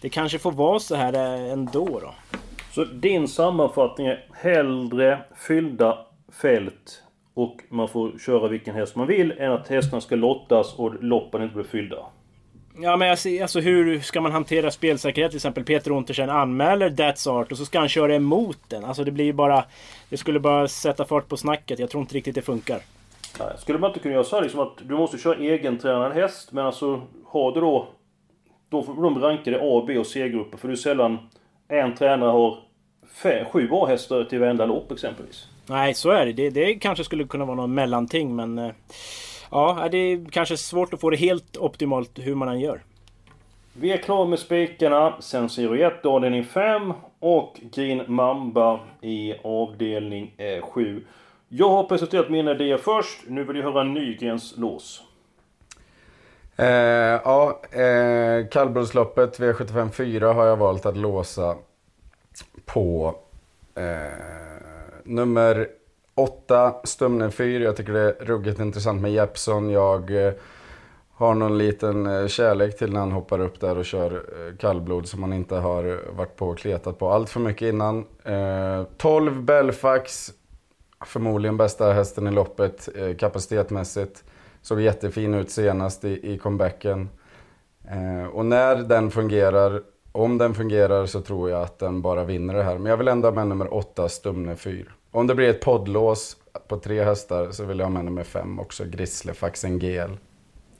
det 0.00 0.08
kanske 0.08 0.38
får 0.38 0.52
vara 0.52 0.78
så 0.78 0.94
här 0.94 1.12
eh, 1.12 1.52
ändå 1.52 2.00
då. 2.00 2.14
Så 2.72 2.84
din 2.84 3.28
sammanfattning 3.28 4.06
är 4.06 4.24
hellre 4.32 5.18
fyllda 5.36 6.06
fält 6.42 7.02
och 7.40 7.60
man 7.68 7.88
får 7.88 8.18
köra 8.18 8.48
vilken 8.48 8.74
häst 8.74 8.96
man 8.96 9.06
vill 9.06 9.32
än 9.38 9.52
att 9.52 9.68
hästarna 9.68 10.00
ska 10.00 10.16
lottas 10.16 10.74
och 10.74 11.04
loppen 11.04 11.42
inte 11.42 11.54
blir 11.54 11.64
fyllda. 11.64 11.96
Ja 12.82 12.96
men 12.96 13.10
alltså, 13.10 13.28
alltså 13.42 13.60
hur 13.60 14.00
ska 14.00 14.20
man 14.20 14.32
hantera 14.32 14.70
spelsäkerhet 14.70 15.30
till 15.30 15.38
exempel? 15.38 15.64
Peter 15.64 15.90
Untersen 15.90 16.30
anmäler 16.30 16.90
That's 16.90 17.28
Art 17.28 17.52
och 17.52 17.58
så 17.58 17.64
ska 17.64 17.78
han 17.78 17.88
köra 17.88 18.14
emot 18.14 18.58
den. 18.68 18.84
Alltså 18.84 19.04
det 19.04 19.10
blir 19.10 19.24
ju 19.24 19.32
bara... 19.32 19.64
Det 20.10 20.16
skulle 20.16 20.40
bara 20.40 20.68
sätta 20.68 21.04
fart 21.04 21.28
på 21.28 21.36
snacket. 21.36 21.78
Jag 21.78 21.90
tror 21.90 22.00
inte 22.00 22.14
riktigt 22.14 22.34
det 22.34 22.42
funkar. 22.42 22.80
Nej, 23.38 23.48
skulle 23.58 23.78
man 23.78 23.90
inte 23.90 24.00
kunna 24.00 24.14
göra 24.14 24.24
så 24.24 24.36
här 24.36 24.42
liksom 24.42 24.60
att 24.60 24.78
du 24.82 24.94
måste 24.94 25.18
köra 25.18 25.36
egentränad 25.36 26.12
häst 26.12 26.52
men 26.52 26.66
alltså 26.66 27.02
har 27.26 27.52
du 27.52 27.60
då... 27.60 27.88
Då 28.68 28.82
får 28.82 29.02
de 29.02 29.20
rankade 29.20 29.58
A, 29.62 29.84
B 29.86 29.98
och 29.98 30.06
C-grupper 30.06 30.58
för 30.58 30.68
det 30.68 30.74
är 30.74 30.76
sällan 30.76 31.18
en 31.68 31.94
tränare 31.94 32.30
har 32.30 32.58
fem, 33.22 33.44
sju 33.44 33.68
A-hästar 33.72 34.24
till 34.24 34.40
varenda 34.40 34.66
lopp 34.66 34.92
exempelvis. 34.92 35.49
Nej, 35.70 35.94
så 35.94 36.10
är 36.10 36.26
det. 36.26 36.32
det. 36.32 36.50
Det 36.50 36.74
kanske 36.74 37.04
skulle 37.04 37.24
kunna 37.24 37.44
vara 37.44 37.56
något 37.56 37.70
mellanting 37.70 38.36
men... 38.36 38.58
eh, 38.58 38.72
Ja, 39.50 39.88
det 39.90 39.98
är 39.98 40.30
kanske 40.30 40.56
svårt 40.56 40.94
att 40.94 41.00
få 41.00 41.10
det 41.10 41.16
helt 41.16 41.56
optimalt 41.56 42.10
hur 42.14 42.34
man 42.34 42.48
än 42.48 42.60
gör. 42.60 42.80
Vi 43.72 43.92
är 43.92 43.96
klara 43.96 44.24
med 44.28 44.38
spikarna. 44.38 45.14
Sen 45.20 45.48
Siro 45.48 45.74
1 45.76 46.06
avdelning 46.06 46.44
5 46.44 46.92
och 47.18 47.60
Green 47.74 48.02
Mamba 48.06 48.80
i 49.00 49.34
avdelning 49.44 50.34
7. 50.62 51.04
Jag 51.48 51.68
har 51.68 51.84
presenterat 51.84 52.30
mina 52.30 52.50
idéer 52.50 52.76
först. 52.76 53.18
Nu 53.26 53.44
vill 53.44 53.56
jag 53.56 53.64
höra 53.64 53.84
Nygrens 53.84 54.54
lås. 54.56 55.02
Eh, 56.56 56.66
ja, 57.24 57.60
eh, 57.72 58.46
kallblodsloppet 58.50 59.38
V75 59.38 59.90
4 59.90 60.32
har 60.32 60.46
jag 60.46 60.56
valt 60.56 60.86
att 60.86 60.96
låsa 60.96 61.56
på 62.66 63.14
eh, 63.74 64.49
nummer 65.04 65.68
8, 66.14 66.74
Stumnen 66.84 67.32
4. 67.32 67.64
Jag 67.64 67.76
tycker 67.76 67.92
det 67.92 68.00
är 68.00 68.24
ruggigt 68.24 68.60
intressant 68.60 69.02
med 69.02 69.12
Jeppson. 69.12 69.70
Jag 69.70 70.26
eh, 70.26 70.32
har 71.14 71.34
någon 71.34 71.58
liten 71.58 72.06
eh, 72.06 72.26
kärlek 72.26 72.78
till 72.78 72.92
när 72.92 73.00
han 73.00 73.12
hoppar 73.12 73.40
upp 73.40 73.60
där 73.60 73.78
och 73.78 73.84
kör 73.84 74.12
eh, 74.12 74.56
kallblod 74.56 75.08
som 75.08 75.22
han 75.22 75.32
inte 75.32 75.54
har 75.54 76.12
varit 76.12 76.36
på 76.36 76.48
och 76.48 76.58
kletat 76.58 76.98
på 76.98 77.10
allt 77.10 77.30
för 77.30 77.40
mycket 77.40 77.68
innan. 77.68 78.04
12 78.96 79.42
Belfax, 79.42 80.30
förmodligen 81.06 81.56
bästa 81.56 81.92
hästen 81.92 82.26
i 82.26 82.30
loppet 82.30 82.88
kapacitetmässigt. 83.18 84.24
Såg 84.62 84.80
jättefin 84.80 85.34
ut 85.34 85.50
senast 85.50 86.04
i, 86.04 86.32
i 86.32 86.38
comebacken. 86.38 87.08
Och 88.32 88.46
när 88.46 88.76
den 88.76 89.10
fungerar, 89.10 89.82
om 90.12 90.38
den 90.38 90.54
fungerar 90.54 91.06
så 91.06 91.20
tror 91.20 91.50
jag 91.50 91.62
att 91.62 91.78
den 91.78 92.02
bara 92.02 92.24
vinner 92.24 92.54
det 92.54 92.62
här. 92.62 92.78
Men 92.78 92.90
jag 92.90 92.96
vill 92.96 93.08
ändå 93.08 93.28
ha 93.28 93.34
med 93.34 93.46
nummer 93.46 93.74
8, 93.74 94.08
Stumne 94.08 94.56
4. 94.56 94.84
Om 95.10 95.26
det 95.26 95.34
blir 95.34 95.48
ett 95.50 95.60
poddlås 95.60 96.36
på 96.68 96.76
tre 96.76 97.04
hästar 97.04 97.50
så 97.50 97.64
vill 97.64 97.78
jag 97.78 97.86
ha 97.86 97.90
med 97.92 98.04
nummer 98.04 98.24
5 98.24 98.60
också, 98.60 98.84
Grislefaxen 98.84 99.78
GL. 99.78 100.12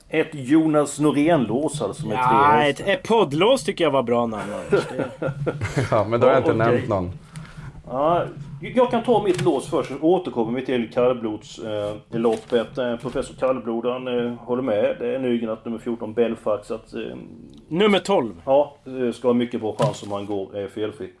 Ett 0.09 0.29
Jonas 0.33 0.99
Norén-lås 0.99 1.81
alltså 1.81 2.07
med 2.07 2.17
Ja, 2.17 2.51
tre 2.61 2.69
ett, 2.69 2.77
hästar. 2.79 2.93
ett 2.93 3.07
poddlås 3.07 3.63
tycker 3.63 3.83
jag 3.83 3.91
var 3.91 4.03
bra 4.03 4.25
namn 4.25 4.51
Ja, 5.91 6.05
men 6.09 6.19
då 6.19 6.27
har 6.27 6.33
jag 6.33 6.39
inte 6.41 6.51
okej. 6.51 6.65
nämnt 6.73 6.89
någon. 6.89 7.11
Ja, 7.87 8.25
jag 8.75 8.91
kan 8.91 9.03
ta 9.03 9.23
mitt 9.23 9.41
lås 9.41 9.67
först 9.69 9.91
och 9.91 10.03
återkommer 10.09 10.59
vi 10.59 10.65
till 10.65 10.91
kallblodsloppet. 10.93 12.77
Eh, 12.77 12.91
eh, 12.91 12.97
professor 12.97 13.35
Kallblod 13.39 13.85
han 13.85 14.07
eh, 14.07 14.33
håller 14.33 14.63
med. 14.63 14.95
Det 14.99 15.15
är 15.15 15.19
Nygren 15.19 15.49
att 15.49 15.65
nummer 15.65 15.79
14 15.79 16.13
Belfax 16.13 16.71
att 16.71 16.93
eh, 16.93 16.99
Nummer 17.71 17.99
12. 17.99 18.41
Ja, 18.45 18.75
det 18.83 19.13
ska 19.13 19.27
ha 19.27 19.33
mycket 19.33 19.61
bra 19.61 19.75
chans 19.79 20.03
om 20.03 20.11
han 20.11 20.25
går 20.25 20.59
eh, 20.59 20.67
felfritt. 20.67 21.13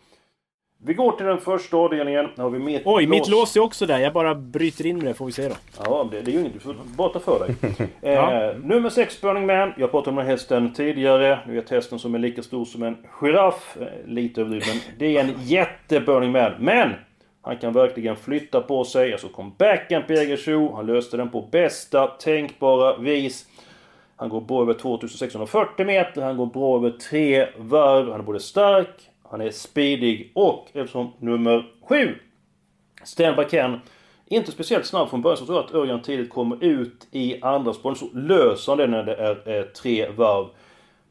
Vi 0.83 0.93
går 0.93 1.11
till 1.11 1.25
den 1.25 1.37
första 1.37 1.77
avdelningen. 1.77 2.27
Har 2.37 2.49
vi 2.49 2.59
mitt 2.59 2.81
Oj, 2.85 3.07
mitt 3.07 3.27
lås 3.27 3.55
är 3.55 3.59
också 3.59 3.85
där. 3.85 3.99
Jag 3.99 4.13
bara 4.13 4.35
bryter 4.35 4.85
in 4.85 4.97
med 4.97 5.05
det 5.05 5.13
får 5.13 5.25
vi 5.25 5.31
se 5.31 5.49
då. 5.49 5.55
Ja, 5.83 6.07
det, 6.11 6.21
det 6.21 6.31
är 6.31 6.33
ju 6.33 6.39
inget. 6.39 6.53
Du 6.53 6.59
får 6.59 6.75
bara 6.97 7.09
ta 7.09 7.19
för 7.19 7.39
dig. 7.39 7.55
eh, 8.01 8.13
Ja. 8.13 8.53
Nummer 8.63 8.89
6 8.89 9.21
Burning 9.21 9.45
Man. 9.45 9.73
Jag 9.77 9.91
pratade 9.91 10.09
om 10.09 10.15
den 10.15 10.25
här 10.25 10.31
hästen 10.31 10.73
tidigare. 10.73 11.39
Nu 11.47 11.53
vet 11.53 11.69
hästen 11.69 11.99
som 11.99 12.15
är 12.15 12.19
lika 12.19 12.43
stor 12.43 12.65
som 12.65 12.83
en 12.83 12.97
giraff. 13.21 13.77
Eh, 13.81 13.87
lite 14.07 14.41
överdriven. 14.41 14.75
Det 14.99 15.17
är 15.17 15.23
en 15.23 15.33
jätte 15.43 15.99
Burning 15.99 16.31
Man. 16.31 16.51
Men! 16.59 16.89
Han 17.41 17.57
kan 17.57 17.73
verkligen 17.73 18.15
flytta 18.15 18.61
på 18.61 18.83
sig. 18.83 19.11
Alltså 19.11 19.27
comebacken 19.27 20.03
på 20.07 20.13
Jägersro. 20.13 20.75
Han 20.75 20.85
löste 20.85 21.17
den 21.17 21.29
på 21.29 21.41
bästa 21.41 22.07
tänkbara 22.07 22.97
vis. 22.97 23.45
Han 24.21 24.29
går 24.29 24.41
bra 24.41 24.61
över 24.61 24.73
2640 24.73 25.85
meter, 25.85 26.21
han 26.21 26.37
går 26.37 26.45
bra 26.45 26.77
över 26.77 26.89
tre 26.91 27.47
varv, 27.57 28.11
han 28.11 28.19
är 28.19 28.23
både 28.23 28.39
stark, 28.39 29.09
han 29.23 29.41
är 29.41 29.51
speedig 29.51 30.31
och 30.35 30.67
eftersom 30.73 31.11
nummer 31.19 31.71
7 31.89 32.15
Sten 33.03 33.45
Ken 33.49 33.79
inte 34.25 34.51
speciellt 34.51 34.85
snabb 34.85 35.09
från 35.09 35.21
början 35.21 35.37
så 35.37 35.45
tror 35.45 35.57
jag 35.57 35.65
att 35.65 35.73
Örjan 35.73 36.01
tidigt 36.01 36.29
kommer 36.29 36.63
ut 36.63 37.07
i 37.11 37.41
andra 37.41 37.73
spåren 37.73 37.95
så 37.95 38.09
löser 38.13 38.71
han 38.71 38.77
det 38.77 38.87
när 38.87 39.03
det 39.03 39.15
är 39.15 39.57
eh, 39.57 39.63
tre 39.63 40.09
varv. 40.09 40.45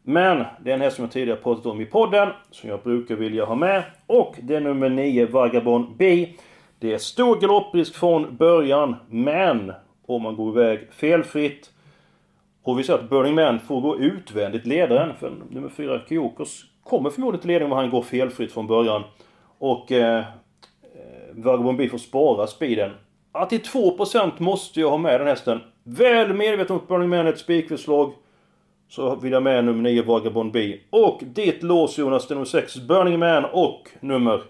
Men 0.02 0.44
det 0.60 0.70
är 0.70 0.74
en 0.74 0.80
häst 0.80 0.96
som 0.96 1.04
jag 1.04 1.12
tidigare 1.12 1.38
pratat 1.38 1.66
om 1.66 1.80
i 1.80 1.86
podden 1.86 2.28
som 2.50 2.70
jag 2.70 2.82
brukar 2.82 3.14
vilja 3.14 3.44
ha 3.44 3.54
med 3.54 3.82
och 4.06 4.36
det 4.42 4.56
är 4.56 4.60
nummer 4.60 4.88
9 4.88 5.26
Vagabond 5.26 5.96
B. 5.96 6.28
Det 6.78 6.92
är 6.92 6.98
stor 6.98 7.40
galopprisk 7.40 7.94
från 7.94 8.36
början 8.36 8.96
men 9.08 9.72
om 10.06 10.22
man 10.22 10.36
går 10.36 10.58
iväg 10.58 10.92
felfritt 10.92 11.70
och 12.62 12.78
vi 12.78 12.84
ser 12.84 12.94
att 12.94 13.10
Burning 13.10 13.34
Man 13.34 13.60
får 13.60 13.80
gå 13.80 13.98
utvändigt 13.98 14.66
ledaren 14.66 15.16
för 15.16 15.32
nummer 15.50 15.68
4 15.68 16.00
Kyokos 16.08 16.64
kommer 16.84 17.10
förmodligen 17.10 17.40
till 17.40 17.48
ledning 17.48 17.72
om 17.72 17.78
han 17.78 17.90
går 17.90 18.02
felfritt 18.02 18.52
från 18.52 18.66
början. 18.66 19.02
Och 19.58 19.92
eh, 19.92 20.18
eh 20.18 20.24
Vagabond 21.32 21.78
B 21.78 21.88
får 21.88 21.98
spara 21.98 22.46
speeden. 22.46 22.92
Att 23.32 23.50
till 23.50 23.60
2% 23.60 24.32
måste 24.38 24.80
jag 24.80 24.90
ha 24.90 24.98
med 24.98 25.20
den 25.20 25.28
hästen. 25.28 25.60
Väl 25.82 26.34
medveten 26.34 26.76
om 26.76 26.82
att 26.82 26.88
Burning 26.88 27.08
Man 27.08 27.26
är 27.26 27.32
ett 27.32 27.38
spikförslag. 27.38 28.12
Så 28.88 29.16
vill 29.16 29.32
jag 29.32 29.42
med 29.42 29.64
nummer 29.64 29.82
9 29.82 30.02
Vagabond 30.02 30.52
B. 30.52 30.78
Och 30.90 31.22
ditt 31.22 31.62
lås 31.62 31.98
Jonas, 31.98 32.28
det 32.28 32.32
är 32.32 32.36
nummer 32.36 32.46
6 32.46 32.76
Burning 32.76 33.18
Man 33.18 33.44
och 33.44 33.88
nummer... 34.00 34.42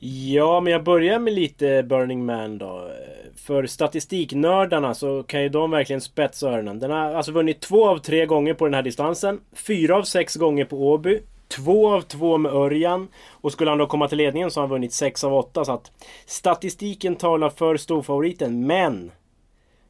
Ja, 0.00 0.60
men 0.60 0.72
jag 0.72 0.84
börjar 0.84 1.18
med 1.18 1.32
lite 1.32 1.82
Burning 1.82 2.26
Man 2.26 2.58
då. 2.58 2.90
För 3.36 3.66
statistiknördarna 3.66 4.94
så 4.94 5.22
kan 5.22 5.42
ju 5.42 5.48
de 5.48 5.70
verkligen 5.70 6.00
spetsa 6.00 6.50
öronen. 6.50 6.78
Den 6.78 6.90
har 6.90 7.14
alltså 7.14 7.32
vunnit 7.32 7.60
två 7.60 7.88
av 7.88 7.98
tre 7.98 8.26
gånger 8.26 8.54
på 8.54 8.64
den 8.64 8.74
här 8.74 8.82
distansen. 8.82 9.40
Fyra 9.52 9.96
av 9.96 10.02
sex 10.02 10.36
gånger 10.36 10.64
på 10.64 10.88
Åby. 10.88 11.20
Två 11.48 11.94
av 11.94 12.00
två 12.00 12.38
med 12.38 12.52
Örjan. 12.52 13.08
Och 13.30 13.52
skulle 13.52 13.70
han 13.70 13.78
då 13.78 13.86
komma 13.86 14.08
till 14.08 14.18
ledningen 14.18 14.50
så 14.50 14.60
har 14.60 14.66
han 14.66 14.70
vunnit 14.70 14.92
sex 14.92 15.24
av 15.24 15.34
åtta. 15.34 15.64
Så 15.64 15.72
att 15.72 15.92
statistiken 16.26 17.16
talar 17.16 17.50
för 17.50 17.76
storfavoriten. 17.76 18.66
Men! 18.66 19.10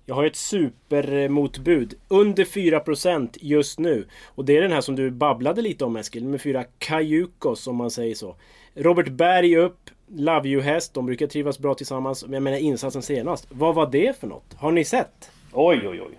Jag 0.05 0.15
har 0.15 0.23
ju 0.23 0.29
ett 0.29 0.37
supermotbud. 0.37 1.95
Under 2.09 2.45
4% 2.45 3.29
just 3.41 3.79
nu. 3.79 4.07
Och 4.25 4.45
det 4.45 4.57
är 4.57 4.63
den 4.63 4.73
här 4.73 4.81
som 4.81 4.97
du 4.97 5.11
babblade 5.11 5.63
lite 5.63 5.85
om 5.85 5.97
Eskil. 5.97 6.25
Nummer 6.25 6.39
4 6.39 6.65
Kajukos 6.79 7.67
om 7.67 7.77
man 7.77 7.91
säger 7.91 8.15
så. 8.15 8.37
Robert 8.75 9.09
Berg 9.09 9.57
upp. 9.57 9.91
Love 10.09 10.49
You 10.49 10.63
Häst. 10.63 10.95
De 10.95 11.07
brukar 11.07 11.27
trivas 11.27 11.59
bra 11.59 11.75
tillsammans. 11.75 12.25
Men 12.25 12.33
jag 12.33 12.43
menar 12.43 12.59
insatsen 12.59 13.03
senast. 13.03 13.47
Vad 13.51 13.75
var 13.75 13.87
det 13.91 14.21
för 14.21 14.27
något? 14.27 14.55
Har 14.59 14.73
ni 14.73 14.85
sett? 14.85 15.31
Oj 15.53 15.89
oj 15.89 16.03
oj. 16.03 16.19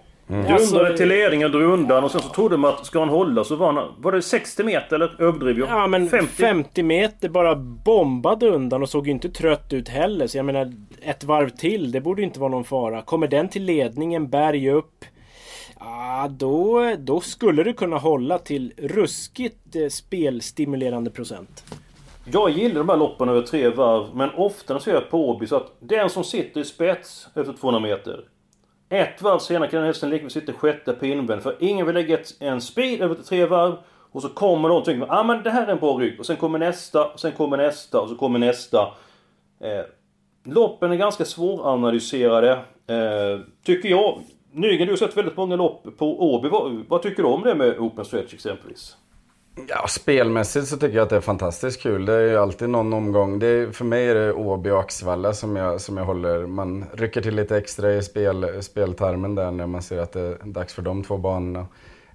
Alltså- 0.50 0.75
Dundrade 0.75 0.98
till 0.98 1.08
ledningen, 1.08 1.51
drog 1.51 1.63
undan 1.74 2.03
och 2.03 2.12
sen 2.12 2.22
så 2.22 2.29
trodde 2.29 2.58
man 2.58 2.74
att 2.74 2.86
ska 2.86 3.00
han 3.00 3.10
hålla 3.10 3.44
så 3.44 3.56
var 3.56 3.74
han... 3.74 3.94
Var 3.98 4.12
det 4.12 4.22
60 4.22 4.63
meter 4.63 4.96
eller 4.96 5.22
överdriver 5.22 5.60
jag? 5.60 5.70
Ja 5.70 5.88
men 5.88 6.10
50? 6.10 6.34
50. 6.34 6.84
meter 6.84 7.29
bara 7.29 7.56
bombade 7.56 8.48
undan 8.50 8.82
och 8.82 8.89
såg 8.89 9.08
ju 9.08 9.13
inte 9.13 9.29
trött 9.29 9.74
ut 9.74 9.89
heller. 9.89 10.27
Så 10.27 10.38
jag 10.38 10.46
menar 10.46 10.74
ett 11.01 11.24
varv 11.24 11.50
till, 11.50 11.91
det 11.91 12.01
borde 12.01 12.22
ju 12.22 12.27
inte 12.27 12.39
vara 12.39 12.51
någon 12.51 12.63
fara. 12.63 13.01
Kommer 13.01 13.27
den 13.27 13.50
till 13.50 13.63
ledningen, 13.63 14.29
berg 14.29 14.70
upp. 14.72 15.06
Ja, 15.79 16.27
då, 16.32 16.96
då 17.00 17.20
skulle 17.20 17.63
det 17.63 17.74
kunna 17.74 17.98
hålla 17.98 18.38
till 18.38 18.74
ruskigt 18.77 19.75
eh, 19.75 19.88
spelstimulerande 19.89 21.10
procent. 21.12 21.63
Jag 22.31 22.50
gillar 22.50 22.75
de 22.75 22.89
här 22.89 22.98
loppen 22.98 23.29
över 23.29 23.41
tre 23.41 23.69
varv, 23.69 24.15
men 24.15 24.29
ofta 24.29 24.74
när 24.74 24.75
jag 24.75 24.84
ser 24.84 25.10
på 25.10 25.29
Åby 25.29 25.48
så 25.48 25.55
att 25.55 25.72
den 25.79 26.10
som 26.10 26.24
sitter 26.24 26.62
i 26.62 26.65
spets 26.65 27.27
efter 27.36 27.53
200 27.53 27.79
meter. 27.79 28.24
Ett 28.89 29.22
varv 29.22 29.39
senare 29.39 29.69
kan 29.69 29.79
den 29.79 29.88
hästen 29.88 30.10
likväl 30.10 30.29
sitta 30.29 30.53
sjätte 30.53 30.93
pinnben, 30.93 31.41
för 31.41 31.55
ingen 31.60 31.86
vill 31.86 31.96
lägga 31.96 32.19
en 32.39 32.62
speed 32.62 33.01
över 33.01 33.15
tre 33.15 33.46
varv. 33.46 33.75
Och 34.12 34.22
så 34.22 34.29
kommer 34.29 34.69
någon 34.69 34.77
och 34.77 34.86
tänker 34.86 35.07
ah, 35.10 35.24
men 35.24 35.43
det 35.43 35.50
här 35.50 35.67
är 35.67 35.72
en 35.72 35.79
bra 35.79 35.98
rygg. 36.00 36.19
Och 36.19 36.25
sen 36.25 36.36
kommer 36.36 36.60
nästa, 36.60 37.05
och 37.05 37.19
sen 37.19 37.31
kommer 37.31 37.57
nästa, 37.57 38.01
och 38.01 38.10
så 38.10 38.15
kommer 38.15 38.39
nästa. 38.39 38.81
Eh, 39.60 39.86
loppen 40.43 40.91
är 40.91 40.96
ganska 40.96 41.25
svåranalyserade. 41.25 42.51
Eh, 42.88 43.39
tycker 43.63 43.89
jag. 43.89 44.22
Nygren, 44.51 44.88
du 44.88 44.91
har 44.91 44.98
sett 44.98 45.17
väldigt 45.17 45.38
många 45.38 45.55
lopp 45.55 45.98
på 45.98 46.34
Åby. 46.34 46.50
Vad, 46.50 46.86
vad 46.88 47.01
tycker 47.01 47.24
du 47.24 47.29
om 47.29 47.43
det 47.43 47.55
med 47.55 47.79
Open 47.79 48.05
Stretch 48.05 48.34
exempelvis? 48.34 48.98
Ja, 49.65 49.87
spelmässigt 49.87 50.67
så 50.67 50.77
tycker 50.77 50.95
jag 50.95 51.03
att 51.03 51.09
det 51.09 51.15
är 51.15 51.21
fantastiskt 51.21 51.81
kul. 51.81 52.05
Det 52.05 52.13
är 52.13 52.21
ju 52.21 52.37
alltid 52.37 52.69
någon 52.69 52.93
omgång. 52.93 53.39
Det 53.39 53.47
är, 53.47 53.71
för 53.71 53.85
mig 53.85 54.07
är 54.07 54.15
det 54.15 54.33
Åby 54.33 54.69
och 54.69 54.79
Axvalla 54.79 55.33
som 55.33 55.55
jag, 55.55 55.81
som 55.81 55.97
jag 55.97 56.05
håller. 56.05 56.45
Man 56.45 56.85
rycker 56.93 57.21
till 57.21 57.35
lite 57.35 57.57
extra 57.57 57.93
i 57.93 58.03
spel, 58.03 58.63
speltarmen 58.63 59.35
där 59.35 59.51
när 59.51 59.67
man 59.67 59.81
ser 59.81 59.99
att 59.99 60.11
det 60.11 60.21
är 60.21 60.37
dags 60.43 60.73
för 60.73 60.81
de 60.81 61.03
två 61.03 61.17
banorna. 61.17 61.67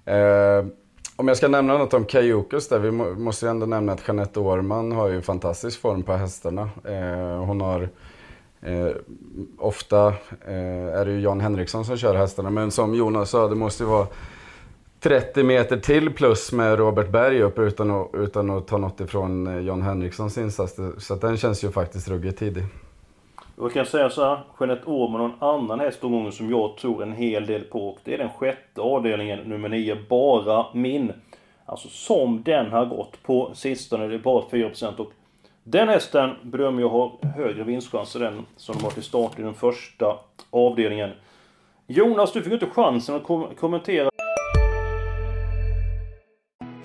Eh, 0.05 0.65
om 1.15 1.27
jag 1.27 1.37
ska 1.37 1.47
nämna 1.47 1.77
något 1.77 1.93
om 1.93 2.05
Kajukus 2.05 2.67
där, 2.67 2.79
vi 2.79 2.91
må, 2.91 3.13
måste 3.13 3.45
ju 3.45 3.49
ändå 3.49 3.65
nämna 3.65 3.93
att 3.93 4.07
Jeanette 4.07 4.39
Årman 4.39 4.91
har 4.91 5.07
ju 5.07 5.21
fantastisk 5.21 5.81
form 5.81 6.03
på 6.03 6.13
hästarna. 6.13 6.69
Eh, 6.83 7.45
hon 7.45 7.61
har 7.61 7.89
eh, 8.61 8.89
ofta 9.57 10.07
eh, 10.47 10.99
är 10.99 11.05
det 11.05 11.11
ju 11.11 11.19
Jan 11.19 11.41
Henriksson 11.41 11.85
som 11.85 11.97
kör 11.97 12.15
hästarna, 12.15 12.49
men 12.49 12.71
som 12.71 12.95
Jonas 12.95 13.29
sa, 13.29 13.47
det 13.47 13.55
måste 13.55 13.83
ju 13.83 13.89
vara 13.89 14.07
30 15.03 15.43
meter 15.43 15.77
till 15.77 16.13
plus 16.13 16.51
med 16.51 16.79
Robert 16.79 17.09
Berg 17.09 17.41
upp 17.41 17.59
utan 17.59 17.91
att, 17.91 18.09
utan 18.13 18.49
att 18.49 18.67
ta 18.67 18.77
något 18.77 18.99
ifrån 18.99 19.47
eh, 19.47 19.59
John 19.59 19.81
Henrikssons 19.81 20.37
insats. 20.37 20.79
Så 20.97 21.15
den 21.15 21.37
känns 21.37 21.63
ju 21.63 21.71
faktiskt 21.71 22.07
ruggigt 22.07 22.39
tidig. 22.39 22.63
Jag 23.57 23.73
kan 23.73 23.85
säga 23.85 24.09
så 24.09 24.23
här, 24.23 24.39
Jeanette 24.59 24.85
Åhman 24.85 25.21
och 25.21 25.27
en 25.27 25.49
annan 25.49 25.79
hästomgång 25.79 26.31
som 26.31 26.49
jag 26.49 26.77
tror 26.77 27.03
en 27.03 27.13
hel 27.13 27.45
del 27.45 27.61
på. 27.61 27.89
Och 27.89 27.99
det 28.03 28.13
är 28.13 28.17
den 28.17 28.29
sjätte 28.29 28.81
avdelningen, 28.81 29.39
nummer 29.39 29.69
9, 29.69 29.97
Bara 30.09 30.65
Min. 30.73 31.13
Alltså 31.65 31.87
som 31.87 32.43
den 32.43 32.71
har 32.71 32.85
gått 32.85 33.23
på 33.23 33.51
sistone, 33.53 34.07
det 34.07 34.15
är 34.15 34.19
bara 34.19 34.43
4% 34.51 34.97
och 34.97 35.11
den 35.63 35.87
hästen 35.87 36.29
bedömer 36.43 36.81
jag 36.81 36.89
har 36.89 37.11
högre 37.35 37.63
vinstchanser 37.63 38.19
än 38.19 38.45
som 38.57 38.75
de 38.77 38.83
har 38.83 38.91
till 38.91 39.03
start 39.03 39.39
i 39.39 39.41
den 39.41 39.53
första 39.53 40.19
avdelningen. 40.49 41.11
Jonas, 41.87 42.33
du 42.33 42.41
fick 42.41 42.53
inte 42.53 42.65
chansen 42.65 43.15
att 43.15 43.23
kom 43.23 43.47
kommentera 43.59 44.09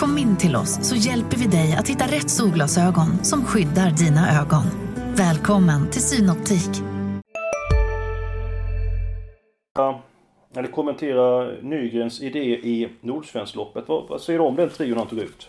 Kom 0.00 0.18
in 0.18 0.36
till 0.36 0.56
oss 0.56 0.88
så 0.88 0.96
hjälper 0.96 1.36
vi 1.36 1.46
dig 1.46 1.76
att 1.78 1.88
hitta 1.88 2.04
rätt 2.04 2.30
solglasögon 2.30 3.24
som 3.24 3.44
skyddar 3.44 3.90
dina 3.90 4.40
ögon. 4.40 4.64
Välkommen 5.16 5.90
till 5.90 6.02
Synoptik. 6.02 6.70
eller 10.56 10.68
kommentera 10.68 11.52
Nygrens 11.62 12.22
idé 12.22 12.40
i 12.40 12.88
Nordsvenskloppet. 13.00 13.84
Vad, 13.88 14.08
vad 14.08 14.20
säger 14.20 14.38
du 14.38 14.44
om 14.44 14.56
den 14.56 14.70
trion 14.70 14.98
han 14.98 15.06
tog 15.06 15.18
ut? 15.18 15.48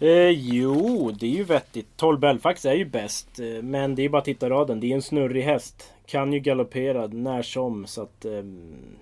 Eh, 0.00 0.30
jo, 0.30 1.10
det 1.20 1.26
är 1.26 1.30
ju 1.30 1.44
vettigt. 1.44 1.86
12 1.96 2.18
Belfax 2.20 2.64
är 2.64 2.74
ju 2.74 2.84
bäst. 2.84 3.40
eh, 3.40 3.62
Men 3.62 3.94
det 3.94 4.04
är 4.04 4.08
bara 4.08 4.18
att 4.18 4.24
titta 4.24 4.50
raden. 4.50 4.80
Det 4.80 4.90
är 4.90 4.94
en 4.94 5.02
snurrig 5.02 5.42
häst. 5.42 5.92
Kan 6.06 6.32
ju 6.32 6.38
galoppera 6.40 7.06
när 7.06 7.42
som. 7.42 7.86
Så 7.86 8.02
att, 8.02 8.24
eh, 8.24 8.42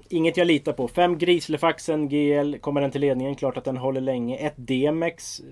inget 0.08 0.36
jag 0.36 0.46
litar 0.46 0.72
på. 0.72 0.88
5 0.88 1.18
Grislefaxen 1.18 2.08
GL. 2.08 2.54
Kommer 2.58 2.80
den 2.80 2.90
till 2.90 3.00
ledningen. 3.00 3.34
Klart 3.34 3.56
att 3.56 3.64
den 3.64 3.76
håller 3.76 4.00
länge. 4.00 4.36
1 4.36 4.54
DMX. 4.56 5.40
Eh, 5.40 5.44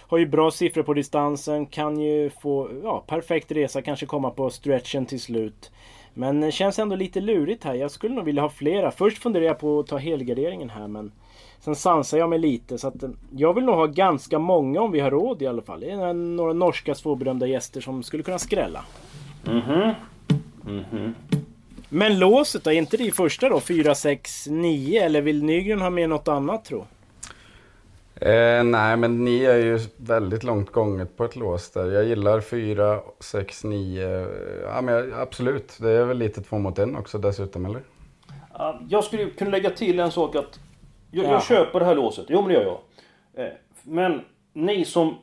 har 0.00 0.18
ju 0.18 0.26
bra 0.26 0.50
siffror 0.50 0.82
på 0.82 0.94
distansen. 0.94 1.66
Kan 1.66 2.00
ju 2.00 2.30
få 2.30 2.70
ja, 2.82 3.04
perfekt 3.06 3.52
resa. 3.52 3.82
Kanske 3.82 4.06
komma 4.06 4.30
på 4.30 4.50
stretchen 4.50 5.06
till 5.06 5.20
slut. 5.20 5.70
Men 6.14 6.42
eh, 6.42 6.50
känns 6.50 6.78
ändå 6.78 6.96
lite 6.96 7.20
lurigt 7.20 7.64
här. 7.64 7.74
Jag 7.74 7.90
skulle 7.90 8.14
nog 8.14 8.24
vilja 8.24 8.42
ha 8.42 8.48
flera. 8.50 8.90
Först 8.90 9.18
funderar 9.18 9.44
jag 9.44 9.58
på 9.58 9.80
att 9.80 9.86
ta 9.86 9.96
helgarderingen 9.96 10.70
här 10.70 10.88
men 10.88 11.12
Sen 11.60 11.74
sansar 11.76 12.18
jag 12.18 12.30
mig 12.30 12.38
lite 12.38 12.78
så 12.78 12.88
att 12.88 13.02
eh, 13.02 13.10
jag 13.36 13.54
vill 13.54 13.64
nog 13.64 13.74
ha 13.74 13.86
ganska 13.86 14.38
många 14.38 14.80
om 14.80 14.92
vi 14.92 15.00
har 15.00 15.10
råd 15.10 15.42
i 15.42 15.46
alla 15.46 15.62
fall. 15.62 15.80
Det 15.80 15.90
är 15.90 16.12
några 16.12 16.52
norska 16.52 16.94
svårbedömda 16.94 17.46
gäster 17.46 17.80
som 17.80 18.02
skulle 18.02 18.22
kunna 18.22 18.38
skrälla. 18.38 18.84
Mhm. 19.44 19.92
Mhm. 20.62 21.14
Men 21.88 22.18
låset 22.18 22.64
då? 22.64 22.70
Är 22.70 22.74
inte 22.74 22.96
det 22.96 23.04
i 23.04 23.10
första 23.10 23.48
då? 23.48 23.60
4, 23.60 23.94
6, 23.94 24.46
9? 24.50 25.04
Eller 25.04 25.22
vill 25.22 25.42
Nygren 25.44 25.80
ha 25.80 25.90
med 25.90 26.08
något 26.08 26.28
annat 26.28 26.64
tro? 26.64 26.84
Eh, 28.20 28.64
nej, 28.64 28.96
men 28.96 29.24
ni 29.24 29.44
är 29.44 29.56
ju 29.56 29.80
väldigt 29.96 30.42
långt 30.44 30.72
gånget 30.72 31.16
på 31.16 31.24
ett 31.24 31.36
lås 31.36 31.70
där. 31.70 31.90
Jag 31.90 32.04
gillar 32.04 32.40
4, 32.40 33.00
6, 33.20 33.64
9. 33.64 34.26
Ja, 34.64 34.80
men 34.80 35.14
absolut. 35.14 35.78
Det 35.80 35.90
är 35.90 36.04
väl 36.04 36.18
lite 36.18 36.42
två 36.42 36.58
mot 36.58 36.78
en 36.78 36.96
också 36.96 37.18
dessutom, 37.18 37.66
eller? 37.66 37.82
Ja, 38.58 38.80
Jag 38.88 39.04
skulle 39.04 39.30
kunna 39.30 39.50
lägga 39.50 39.70
till 39.70 40.00
en 40.00 40.10
sak 40.10 40.36
att 40.36 40.60
jag, 41.10 41.26
Ja. 41.26 41.30
jag 41.32 41.44
köper 41.44 41.78
det 41.78 41.84
här 41.86 41.94
låset. 41.94 42.26
Jo 42.28 42.40
men 42.40 42.48
det 42.48 42.54
gör 42.54 42.62
jag. 42.64 43.46
Eh, 43.46 43.52
Men 43.82 44.20
ni 44.52 44.84
som 44.84 45.14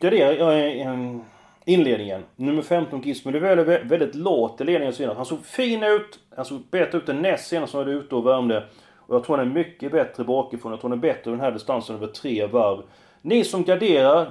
garderar 0.00 0.52
eh, 0.52 1.16
inledningen. 1.64 2.24
Nummer 2.36 2.62
15 2.62 3.00
Gizmo. 3.00 3.30
Det 3.30 3.38
är 3.38 3.84
väldigt, 3.84 4.14
lågt 4.14 4.60
i 4.60 4.64
ledningen 4.64 4.94
senast. 4.94 5.16
Han 5.16 5.26
såg 5.26 5.44
fin 5.44 5.82
ut. 5.82 6.18
Han 6.36 6.44
såg 6.44 6.60
bättre 6.70 6.98
ut 6.98 7.08
än 7.08 7.22
näst 7.22 7.46
senast 7.48 7.70
som 7.70 7.80
var 7.80 7.86
ute 7.92 8.14
och 8.14 8.26
värmde. 8.26 8.64
Och 8.96 9.14
jag 9.14 9.24
tror 9.24 9.36
han 9.36 9.46
är 9.50 9.52
mycket 9.54 9.92
bättre 9.92 10.24
bakifrån. 10.24 10.72
Jag 10.72 10.80
tror 10.80 10.90
han 10.90 10.98
är 10.98 11.02
bättre 11.02 11.30
den 11.30 11.40
här 11.40 11.52
distansen 11.52 11.96
över 11.96 12.06
tre 12.06 12.46
varv. 12.46 12.82
Ni 13.22 13.44
som 13.44 13.64
garderar 13.64 14.22
eh, 14.22 14.28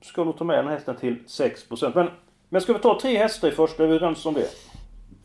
ska 0.00 0.24
nog 0.24 0.38
ta 0.38 0.44
med 0.44 0.58
den 0.58 0.66
här 0.66 0.74
hästen 0.74 0.96
till 0.96 1.16
6%. 1.26 1.92
Men, 1.94 2.10
men 2.48 2.60
ska 2.60 2.72
vi 2.72 2.78
ta 2.78 2.98
tre 3.00 3.16
hästar 3.16 3.48
i 3.48 3.50
första? 3.50 3.82
Är 3.82 3.86
vi 3.88 3.94
överens 3.94 4.26
om 4.26 4.34
det? 4.34 4.48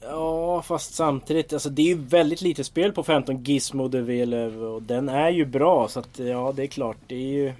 Ja, 0.10 0.62
fast 0.62 0.96
samtidigt. 0.96 1.54
Alltså 1.54 1.70
det 1.70 1.82
är 1.82 1.88
ju 1.88 1.98
väldigt 1.98 2.42
lite 2.42 2.64
spel 2.64 2.92
på 2.92 3.04
15 3.04 3.44
Gizmo 3.44 3.88
de 3.88 4.02
Villeneuve 4.02 4.66
och 4.66 4.82
den 4.82 5.10
är 5.10 5.30
ju 5.30 5.46
bra 5.46 5.88
så 5.88 6.00
att 6.00 6.20
ja, 6.20 6.54
det 6.56 6.64
är 6.64 6.68
klart. 6.68 6.98
Det 7.08 7.16
är 7.16 7.28
ju... 7.28 7.54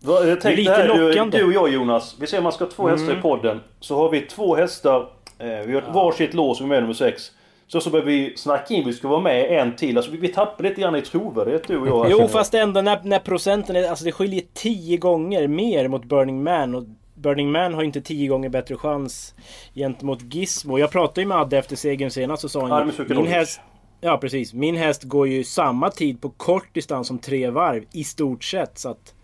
Va, 0.00 0.24
jag 0.24 0.40
tänkte 0.40 0.60
lite 0.60 0.72
här, 0.72 1.08
lockande. 1.08 1.38
du 1.38 1.44
och 1.44 1.52
jag 1.52 1.72
Jonas. 1.72 2.16
Vi 2.20 2.26
säger 2.26 2.38
att 2.38 2.42
man 2.42 2.52
ska 2.52 2.64
ha 2.64 2.70
två 2.70 2.88
hästar 2.88 3.18
i 3.18 3.22
podden. 3.22 3.60
Så 3.80 3.96
har 3.96 4.10
vi 4.10 4.20
två 4.20 4.56
hästar. 4.56 5.08
Eh, 5.38 5.46
vi 5.66 5.74
har 5.74 5.82
ett 5.82 5.94
varsitt 5.94 6.34
lås 6.34 6.58
som 6.58 6.66
är 6.66 6.68
med 6.68 6.82
nummer 6.82 6.94
sex. 6.94 7.30
Så 7.66 7.80
så 7.80 7.90
behöver 7.90 8.10
vi 8.10 8.36
snacka 8.36 8.74
in, 8.74 8.86
vi 8.86 8.92
ska 8.92 9.08
vara 9.08 9.20
med 9.20 9.60
en 9.60 9.76
till. 9.76 9.96
Alltså 9.96 10.12
vi, 10.12 10.18
vi 10.18 10.28
tappar 10.28 10.64
lite 10.64 10.80
grann 10.80 10.96
i 10.96 11.02
trovärdighet 11.02 11.68
du 11.68 11.78
och 11.78 11.88
jag. 11.88 12.04
här, 12.04 12.10
Jo 12.10 12.28
fast 12.28 12.54
ändå 12.54 12.80
när, 12.80 13.00
när 13.02 13.18
procenten 13.18 13.76
är... 13.76 13.88
Alltså 13.88 14.04
det 14.04 14.12
skiljer 14.12 14.42
10 14.54 14.96
gånger 14.96 15.48
mer 15.48 15.88
mot 15.88 16.04
Burning 16.04 16.42
Man 16.42 16.74
och 16.74 16.84
Burning 17.22 17.52
Man 17.52 17.74
har 17.74 17.80
ju 17.82 17.86
inte 17.86 18.00
10 18.00 18.28
gånger 18.28 18.48
bättre 18.48 18.76
chans 18.76 19.34
gentemot 19.74 20.34
Gizmo. 20.34 20.78
Jag 20.78 20.90
pratade 20.90 21.20
ju 21.20 21.26
med 21.26 21.36
Adde 21.38 21.58
efter 21.58 21.76
segern 21.76 22.10
senast 22.10 22.44
och 22.44 22.50
sa 22.50 22.68
Ja, 22.68 22.74
han 22.74 22.92
ju, 23.08 23.14
min 23.14 23.26
häst... 23.26 23.60
Ja 24.00 24.18
precis. 24.18 24.54
Min 24.54 24.76
häst 24.76 25.02
går 25.02 25.28
ju 25.28 25.44
samma 25.44 25.90
tid 25.90 26.20
på 26.22 26.30
kort 26.30 26.66
distans 26.74 27.08
som 27.08 27.18
tre 27.18 27.50
varv 27.50 27.84
i 27.92 28.04
stort 28.04 28.44
sett 28.44 28.78
så 28.78 28.88
att... 28.90 29.14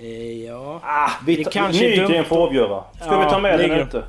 Eh, 0.00 0.44
ja... 0.44 0.80
Ah, 0.84 1.10
vi 1.26 1.36
det 1.36 1.44
kanske 1.52 1.84
är 1.86 1.90
Nygren 1.90 2.10
dumt 2.10 2.24
får 2.24 2.46
avgöra. 2.46 2.84
Ska 3.00 3.12
Ja, 3.12 3.24
vi 3.24 3.30
ta 3.30 3.38
med 3.38 3.52
den 3.58 3.60
Nygren. 3.60 3.80
inte? 3.82 4.04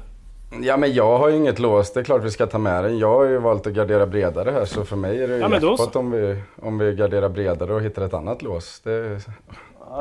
Ja, 0.61 0.77
men 0.77 0.93
jag 0.93 1.17
har 1.17 1.29
ju 1.29 1.35
inget 1.35 1.59
lås. 1.59 1.93
Det 1.93 1.99
är 1.99 2.03
klart 2.03 2.23
vi 2.23 2.31
ska 2.31 2.45
ta 2.45 2.57
med 2.57 2.83
den. 2.83 2.97
Jag 2.99 3.09
har 3.15 3.23
ju 3.25 3.37
valt 3.37 3.67
att 3.67 3.73
gardera 3.73 4.05
bredare 4.07 4.51
här, 4.51 4.65
så 4.65 4.85
för 4.85 4.95
mig 4.95 5.23
är 5.23 5.27
det 5.27 5.37
Ja, 5.37 5.47
men 5.47 5.61
då 5.61 5.67
jackpot 5.67 5.93
så. 5.93 5.99
om 5.99 6.11
vi, 6.11 6.41
om 6.61 6.77
vi 6.77 6.93
garderar 6.95 7.29
bredare 7.29 7.73
och 7.73 7.81
hittar 7.81 8.01
ett 8.05 8.13
annat 8.13 8.41
lås. 8.41 8.79
Det, 8.83 9.19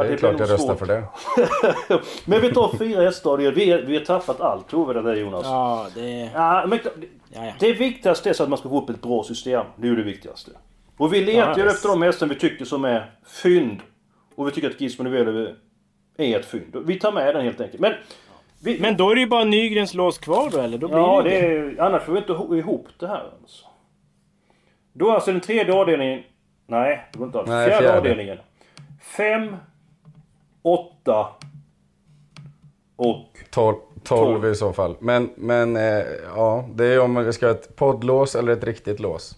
det 0.02 0.06
Ja, 0.08 0.12
är 0.12 0.16
klart 0.16 0.40
jag 0.40 0.50
röstar 0.50 0.74
för 0.74 0.86
det. 0.86 1.04
Men 2.24 2.40
vi 2.40 2.52
tar 2.52 2.76
fyra 2.78 3.02
hästar. 3.02 3.36
Vi, 3.36 3.82
vi 3.86 3.96
har 3.98 4.04
tappat 4.04 4.40
allt 4.40 4.68
trovärdighet 4.68 5.04
där 5.04 5.14
Jonas. 5.22 5.42
Ja, 5.44 5.86
det... 5.94 6.30
Ja, 6.34 6.64
men, 6.68 6.78
Ja, 7.36 7.44
ja. 7.46 7.52
det 7.60 7.72
viktigaste 7.72 8.28
är 8.28 8.32
så 8.32 8.42
att 8.42 8.48
man 8.48 8.58
ska 8.58 8.68
få 8.68 8.82
upp 8.82 8.90
ett 8.90 9.02
bra 9.02 9.22
system. 9.24 9.66
Det 9.76 9.86
är 9.86 9.90
ju 9.90 9.96
det 9.96 10.02
viktigaste. 10.02 10.50
Och 10.96 11.12
vi 11.14 11.20
letar 11.24 11.48
Ja, 11.50 11.58
ju 11.58 11.66
efter 11.70 11.88
de 11.88 12.02
hästar 12.02 12.26
vi 12.26 12.34
tycker 12.34 12.64
som 12.64 12.84
är 12.84 13.10
fynd. 13.42 13.80
Och 14.34 14.46
vi 14.46 14.50
tycker 14.50 14.70
att 14.70 14.80
Gizmo 14.80 15.04
Nivelle 15.04 15.54
är 16.18 16.38
ett 16.40 16.46
fynd. 16.46 16.76
Vi 16.86 16.98
tar 17.00 17.12
med 17.12 17.34
den 17.34 17.44
helt 17.44 17.60
enkelt. 17.60 17.80
Men... 17.80 17.92
Vi, 18.62 18.80
Men 18.80 18.96
då 18.96 19.10
är 19.10 19.14
det 19.14 19.20
ju 19.20 19.26
bara 19.26 19.44
Nygrens 19.44 19.94
lås 19.94 20.18
kvar 20.18 20.50
då 20.52 20.58
eller? 20.58 20.78
Då 20.78 20.88
blir 20.88 20.98
ja, 20.98 21.22
det 21.22 21.30
det 21.30 21.38
ju 21.48 21.70
det. 21.70 21.80
är, 21.82 21.86
annars 21.86 22.02
får 22.02 22.12
vi 22.12 22.18
inte 22.18 22.32
ho- 22.32 22.56
ihop 22.58 22.88
det 22.98 23.06
här. 23.06 23.24
Alltså. 23.42 23.66
Då 24.92 25.10
är 25.10 25.14
alltså 25.14 25.32
den 25.32 25.40
tredje 25.40 25.74
avdelningen... 25.74 26.22
Nej, 26.66 27.08
det 27.12 27.18
går 27.18 27.26
inte 27.26 27.38
alls. 27.38 27.48
Fjärde, 27.48 27.70
fjärde. 27.70 27.98
avdelningen. 27.98 28.38
Fem, 29.16 29.56
åtta 30.64 31.26
och... 32.96 33.26
12, 33.50 33.76
12 34.02 34.18
Tolv. 34.32 34.52
i 34.52 34.54
så 34.54 34.72
fall. 34.72 34.96
Men, 35.00 35.30
men 35.36 35.76
eh, 35.76 36.02
ja, 36.36 36.64
det 36.74 36.84
är 36.86 37.00
om 37.00 37.24
vi 37.24 37.32
ska 37.32 37.46
ha 37.46 37.52
ett 37.54 37.76
poddlås 37.76 38.34
eller 38.34 38.52
ett 38.52 38.64
riktigt 38.64 39.00
lås. 39.00 39.36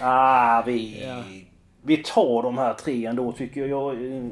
Ah, 0.00 0.62
vi... 0.66 1.06
Vi 1.82 1.96
tar 1.96 2.42
de 2.42 2.58
här 2.58 2.74
tre 2.74 3.06
ändå 3.06 3.32
tycker 3.32 3.66
jag. 3.66 3.94
jag 3.94 4.16
eh, 4.16 4.24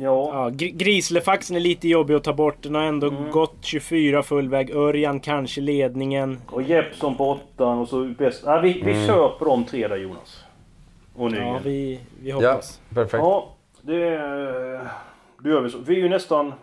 Ja. 0.00 0.30
Ja, 0.34 0.48
gr- 0.50 0.76
Grislefaxen 0.76 1.56
är 1.56 1.60
lite 1.60 1.88
jobbig 1.88 2.14
att 2.14 2.24
ta 2.24 2.32
bort. 2.32 2.62
Den 2.62 2.74
har 2.74 2.82
ändå 2.82 3.08
Mm. 3.08 3.30
gått 3.30 3.56
24 3.60 4.22
full 4.22 4.48
väg. 4.48 4.70
Örjan 4.70 5.20
kanske 5.20 5.60
ledningen. 5.60 6.38
Och 6.46 6.62
Jeppsson 6.62 7.16
på 7.16 7.30
åttan 7.30 7.78
och 7.78 7.88
så 7.88 8.04
bäst... 8.18 8.42
Ja, 8.46 8.60
vi, 8.60 8.72
vi 8.72 8.92
Mm. 8.92 9.06
kör 9.06 9.28
på 9.38 9.44
de 9.44 9.64
tre 9.64 9.88
där 9.88 9.96
Jonas. 9.96 10.44
Och 11.16 11.30
Nygren. 11.32 11.46
Ja, 11.48 11.58
vi, 11.64 12.00
vi 12.20 12.30
Ja, 12.30 12.34
hoppas. 12.36 12.80
perfekt. 12.94 13.22
Ja, 13.22 13.54
det, 13.92 14.10
det 15.42 15.48
gör 15.50 15.60
vi 15.60 15.70
så. 15.70 15.78
Vi 15.78 15.94
är 15.94 15.98
ju 16.00 16.08
nästan 16.08 16.54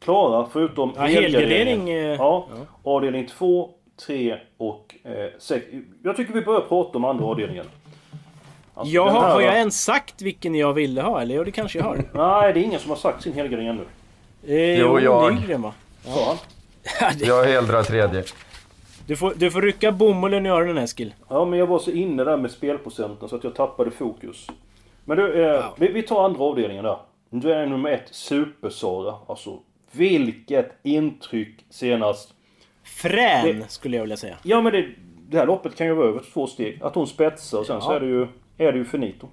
klara 0.00 0.46
förutom 0.52 0.92
Ja, 0.96 1.02
helgardering. 1.02 1.90
eh, 1.90 1.96
Ja, 1.96 2.48
avdelning 2.82 3.26
2, 3.26 3.70
3 4.06 4.38
och 4.58 4.94
6. 5.38 5.66
jag 6.02 6.16
tycker 6.16 6.32
vi 6.34 6.40
börjar 6.42 6.60
prata 6.60 6.98
om 6.98 7.04
andra 7.04 7.24
avdelningen. 7.24 7.64
Alltså, 8.74 9.00
har, 9.00 9.10
här- 9.20 9.34
har 9.34 9.40
jag 9.40 9.54
ens 9.56 9.84
sagt 9.84 10.22
vilken 10.22 10.54
jag 10.54 10.72
ville 10.72 11.02
ha? 11.02 11.20
Eller 11.22 11.34
ja, 11.34 11.44
det 11.44 11.50
kanske 11.50 11.78
jag 11.78 11.84
har. 11.84 11.96
Nej, 12.12 12.52
det 12.52 12.60
är 12.60 12.64
ingen 12.64 12.80
som 12.80 12.90
har 12.90 12.96
sagt 12.96 13.22
sin 13.22 13.32
helgardering 13.32 13.68
ännu. 13.68 13.82
Eh, 14.46 14.80
Jo, 14.80 15.00
jag. 15.00 15.34
Nygren 15.34 15.62
va? 15.62 15.72
Han? 16.06 16.36
Jag 17.20 17.44
heldrar 17.44 17.82
tredje. 17.82 18.24
Du 19.06 19.16
får, 19.16 19.32
du 19.36 19.50
får 19.50 19.62
rycka 19.62 19.92
bomullen 19.92 20.46
i 20.46 20.48
öronen 20.48 20.78
Eskil. 20.78 21.14
Ja, 21.28 21.44
men 21.44 21.58
jag 21.58 21.66
var 21.66 21.78
så 21.78 21.90
inne 21.90 22.24
där 22.24 22.36
med 22.36 22.50
spelprocenten 22.50 23.28
så 23.28 23.36
att 23.36 23.44
jag 23.44 23.54
tappade 23.54 23.90
fokus. 23.90 24.46
Men 25.08 25.16
du, 25.16 25.44
eh, 25.44 25.64
vi, 25.76 25.88
vi 25.88 26.02
tar 26.02 26.24
andra 26.24 26.44
avdelningen 26.44 26.84
där. 26.84 26.96
Du 27.30 27.52
är 27.52 27.66
nummer 27.66 27.90
ett, 27.90 28.08
Super-Sara. 28.10 29.14
Alltså, 29.26 29.58
vilket 29.92 30.70
intryck 30.82 31.64
senast. 31.70 32.34
Frän 32.82 33.58
Det- 33.60 33.68
skulle 33.70 33.96
jag 33.96 34.02
vilja 34.02 34.16
säga. 34.16 34.36
Ja, 34.42 34.60
men 34.60 34.72
det, 34.72 34.88
det 35.28 35.38
här 35.38 35.46
loppet 35.46 35.76
kan 35.76 35.86
ju 35.86 35.94
vara 35.94 36.08
över 36.08 36.20
två 36.32 36.46
steg. 36.46 36.82
Att 36.82 36.94
hon 36.94 37.06
spetsar 37.06 37.58
och 37.58 37.66
sen 37.66 37.80
så 37.80 37.90
Ja. 37.92 37.96
är 37.96 38.00
det 38.00 38.06
ju, 38.06 38.26
är 38.58 38.72
det 38.72 38.78
ju 38.78 38.84
finito. 38.84 39.28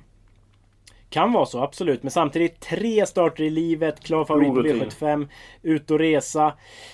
Kan 1.10 1.34
vara 1.34 1.46
så, 1.46 1.60
absolut. 1.64 2.04
Men 2.04 2.12
samtidigt 2.12 2.60
tre 2.60 3.06
starter 3.06 3.44
i 3.44 3.50
livet, 3.50 4.00
klar 4.00 4.26
favorit 4.26 4.48
på 4.48 4.54
Orutin. 4.60 4.82
V75, 4.84 5.28
ut 5.62 5.92
och 5.92 6.00
resa. 6.00 6.54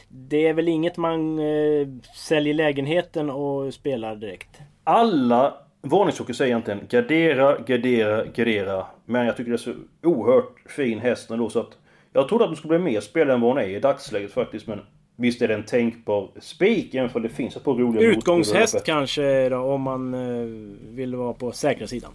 Det 0.09 0.47
är 0.47 0.53
väl 0.53 0.67
inget 0.67 0.97
man 0.97 1.39
eh, 1.39 1.87
säljer 2.15 2.53
lägenheten 2.53 3.29
och 3.29 3.73
spelar 3.73 4.15
direkt. 4.15 4.59
Alla 4.83 5.53
varningsklockor 5.81 6.33
säger 6.33 6.51
egentligen 6.51 6.79
gardera, 6.89 7.57
gardera, 7.57 8.25
gardera. 8.25 8.85
Men 9.05 9.25
jag 9.25 9.37
tycker 9.37 9.51
det 9.51 9.55
är 9.55 9.57
så 9.57 9.73
oerhört 10.03 10.59
fin 10.65 10.99
häst 10.99 11.31
ändå 11.31 11.49
så 11.49 11.59
att... 11.59 11.77
Jag 12.13 12.27
trodde 12.27 12.43
att 12.43 12.49
den 12.49 12.57
skulle 12.57 12.79
bli 12.79 12.91
mer 12.91 12.99
spelad 12.99 13.35
än 13.35 13.41
vad 13.41 13.51
hon 13.51 13.57
är 13.57 13.67
i 13.67 13.79
dagsläget 13.79 14.31
faktiskt 14.31 14.67
men... 14.67 14.79
Visst 15.15 15.41
är 15.41 15.47
det 15.47 15.53
en 15.53 15.63
tänkbar 15.63 16.29
spik 16.39 16.95
även 16.95 17.09
om 17.13 17.21
det 17.21 17.29
finns 17.29 17.55
ett 17.55 17.63
par 17.63 17.73
roliga 17.73 18.09
Utgångshäst 18.09 18.83
kanske 18.85 19.49
då, 19.49 19.57
om 19.57 19.81
man 19.81 20.13
eh, 20.13 20.47
vill 20.95 21.15
vara 21.15 21.33
på 21.33 21.51
säkra 21.51 21.87
sidan. 21.87 22.11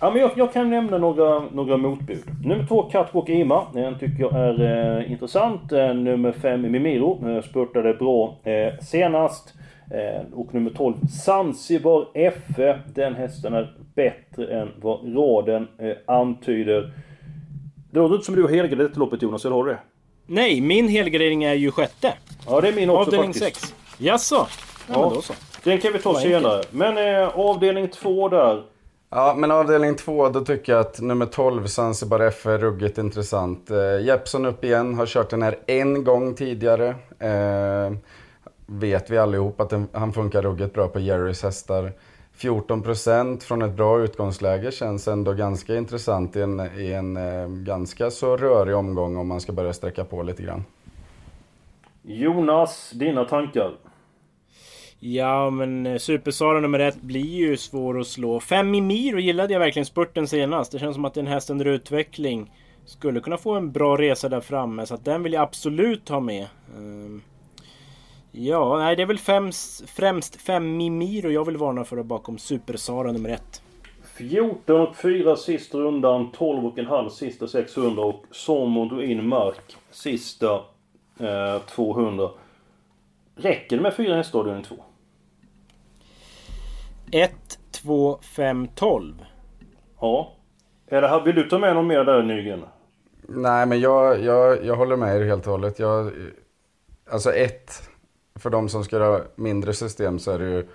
Ja 0.00 0.10
men 0.10 0.22
jag, 0.22 0.30
jag 0.36 0.52
kan 0.52 0.70
nämna 0.70 0.98
några, 0.98 1.42
några 1.52 1.76
motbud. 1.76 2.24
Nummer 2.44 2.66
två 2.66 2.82
Catwalk 2.82 3.28
Ima. 3.28 3.66
Den 3.74 3.98
tycker 3.98 4.22
jag 4.22 4.32
är 4.34 4.98
eh, 4.98 5.12
intressant. 5.12 5.72
Eh, 5.72 5.94
nummer 5.94 6.32
fem 6.32 6.72
Mimiro. 6.72 7.28
Eh, 7.28 7.42
spurtade 7.42 7.94
bra 7.94 8.36
eh, 8.44 8.78
senast. 8.80 9.54
Eh, 9.90 10.22
och 10.32 10.54
nummer 10.54 10.70
12 10.70 10.94
Zanzibar 11.24 12.08
FE. 12.56 12.78
Den 12.94 13.14
hästen 13.14 13.54
är 13.54 13.76
bättre 13.94 14.60
än 14.60 14.68
vad 14.80 15.16
raden 15.16 15.68
eh, 15.78 16.14
antyder. 16.16 16.92
Det 17.90 17.98
låter 17.98 18.14
inte 18.14 18.26
som 18.26 18.34
du 18.36 18.42
har 18.42 18.48
helgarderat 18.48 18.90
detta 18.90 19.00
loppet 19.00 19.22
Jonas, 19.22 19.44
eller 19.44 19.56
har 19.56 19.64
du 19.64 19.70
det? 19.70 19.78
Nej, 20.26 20.60
min 20.60 20.88
helgardering 20.88 21.44
är 21.44 21.54
ju 21.54 21.70
sjätte. 21.70 22.14
Ja 22.46 22.60
det 22.60 22.68
är 22.68 22.72
min 22.72 22.90
också 22.90 23.00
Avdelning 23.02 23.32
faktiskt. 23.34 23.60
6. 23.60 23.74
Jaså? 23.98 24.34
Ja, 24.34 24.46
Ja. 24.94 25.00
men 25.00 25.14
då 25.14 25.22
så. 25.22 25.32
Den 25.64 25.78
kan 25.78 25.92
vi 25.92 25.98
ta 25.98 26.14
senare. 26.14 26.62
Men 26.70 26.98
eh, 27.22 27.28
avdelning 27.38 27.88
två 27.88 28.28
där. 28.28 28.62
Ja, 29.10 29.34
men 29.36 29.50
avdelning 29.50 29.94
två, 29.96 30.28
då 30.28 30.40
tycker 30.40 30.72
jag 30.72 30.80
att 30.80 31.00
nummer 31.00 31.26
12, 31.26 31.66
Zanzibar 31.66 32.20
F, 32.20 32.46
är 32.46 32.58
ruggigt 32.58 32.98
intressant. 32.98 33.70
Eh, 33.70 34.06
Jeppson 34.06 34.46
upp 34.46 34.64
igen, 34.64 34.94
har 34.94 35.06
kört 35.06 35.30
den 35.30 35.42
här 35.42 35.58
en 35.66 36.04
gång 36.04 36.34
tidigare. 36.34 36.88
Eh, 37.18 37.92
vet 38.70 39.10
vi 39.10 39.18
allihop 39.18 39.60
att 39.60 39.70
den, 39.70 39.88
han 39.92 40.12
funkar 40.12 40.42
ruggigt 40.42 40.74
bra 40.74 40.88
på 40.88 41.00
Jerrys 41.00 41.42
hästar. 41.42 41.92
14% 42.36 43.40
från 43.42 43.62
ett 43.62 43.76
bra 43.76 44.00
utgångsläge 44.00 44.72
känns 44.72 45.08
ändå 45.08 45.32
ganska 45.32 45.76
intressant 45.76 46.36
i 46.36 46.40
en, 46.40 46.60
i 46.60 46.92
en 46.92 47.16
eh, 47.16 47.48
ganska 47.48 48.10
så 48.10 48.36
rörig 48.36 48.76
omgång 48.76 49.16
om 49.16 49.28
man 49.28 49.40
ska 49.40 49.52
börja 49.52 49.72
sträcka 49.72 50.04
på 50.04 50.22
lite 50.22 50.42
grann. 50.42 50.64
Jonas, 52.02 52.90
dina 52.90 53.24
tankar? 53.24 53.76
Ja, 54.98 55.50
men 55.50 55.86
eh, 55.86 55.98
Super-Sara 55.98 56.60
nummer 56.60 56.78
ett 56.78 57.00
blir 57.00 57.26
ju 57.26 57.56
svår 57.56 58.00
att 58.00 58.06
slå. 58.06 58.40
Fem 58.40 58.70
Mimiro 58.70 59.18
gillade 59.18 59.52
jag 59.52 59.60
verkligen 59.60 59.86
spurten 59.86 60.26
senast. 60.26 60.72
Det 60.72 60.78
känns 60.78 60.94
som 60.94 61.04
att 61.04 61.14
det 61.14 61.20
är 61.20 61.22
en 61.22 61.32
häst 61.32 61.50
under 61.50 61.64
utveckling. 61.64 62.52
Skulle 62.84 63.20
kunna 63.20 63.36
få 63.36 63.54
en 63.54 63.72
bra 63.72 63.96
resa 63.96 64.28
där 64.28 64.40
framme, 64.40 64.86
så 64.86 64.94
att 64.94 65.04
den 65.04 65.22
vill 65.22 65.32
jag 65.32 65.42
absolut 65.42 66.08
ha 66.08 66.20
med. 66.20 66.46
Ehm, 66.76 67.22
Ja, 68.32 68.78
nej 68.78 68.96
det 68.96 69.02
är 69.02 69.06
väl 69.06 69.18
fem, 69.18 69.50
främst 69.86 70.36
fem 70.36 70.76
Mimiro 70.76 71.30
jag 71.30 71.44
vill 71.44 71.56
varna 71.56 71.84
för 71.84 72.02
bakom 72.02 72.38
Super-Sara 72.38 73.12
nummer 73.12 73.28
ett. 73.28 73.62
14 74.02 74.80
och 74.80 74.96
4 74.96 75.36
sista 75.36 75.78
rundan, 75.78 76.32
12 76.32 76.66
och 76.66 76.78
en 76.78 76.86
halv 76.86 77.08
sista 77.08 77.48
600 77.48 78.02
och 78.02 78.24
drog 78.88 79.02
in 79.02 79.28
mark 79.28 79.76
sista 79.90 80.54
eh, 81.20 81.58
200. 81.68 82.30
Räcker 83.36 83.76
det 83.76 83.82
med 83.82 83.94
fyra 83.94 84.16
hästar 84.16 84.60
i 84.60 84.62
2? 84.62 84.76
1, 87.12 87.32
2, 87.70 88.18
5, 88.22 88.68
12. 88.74 89.24
Ja. 90.00 90.32
Är 90.86 91.00
det 91.00 91.08
här, 91.08 91.20
vill 91.20 91.34
du 91.34 91.48
ta 91.48 91.58
med 91.58 91.74
någon 91.74 91.86
mer 91.86 92.04
där 92.04 92.22
Nygren? 92.22 92.64
Nej, 93.28 93.66
men 93.66 93.80
jag, 93.80 94.24
jag, 94.24 94.64
jag 94.64 94.76
håller 94.76 94.96
med 94.96 95.16
er 95.16 95.24
helt 95.24 95.46
och 95.46 95.52
hållet. 95.52 95.78
Jag, 95.78 96.12
alltså 97.10 97.32
ett, 97.32 97.89
för 98.34 98.50
de 98.50 98.68
som 98.68 98.84
ska 98.84 98.98
ha 98.98 99.20
mindre 99.34 99.74
system 99.74 100.18
så 100.18 100.30
är 100.30 100.38
det 100.38 100.50
ju, 100.50 100.66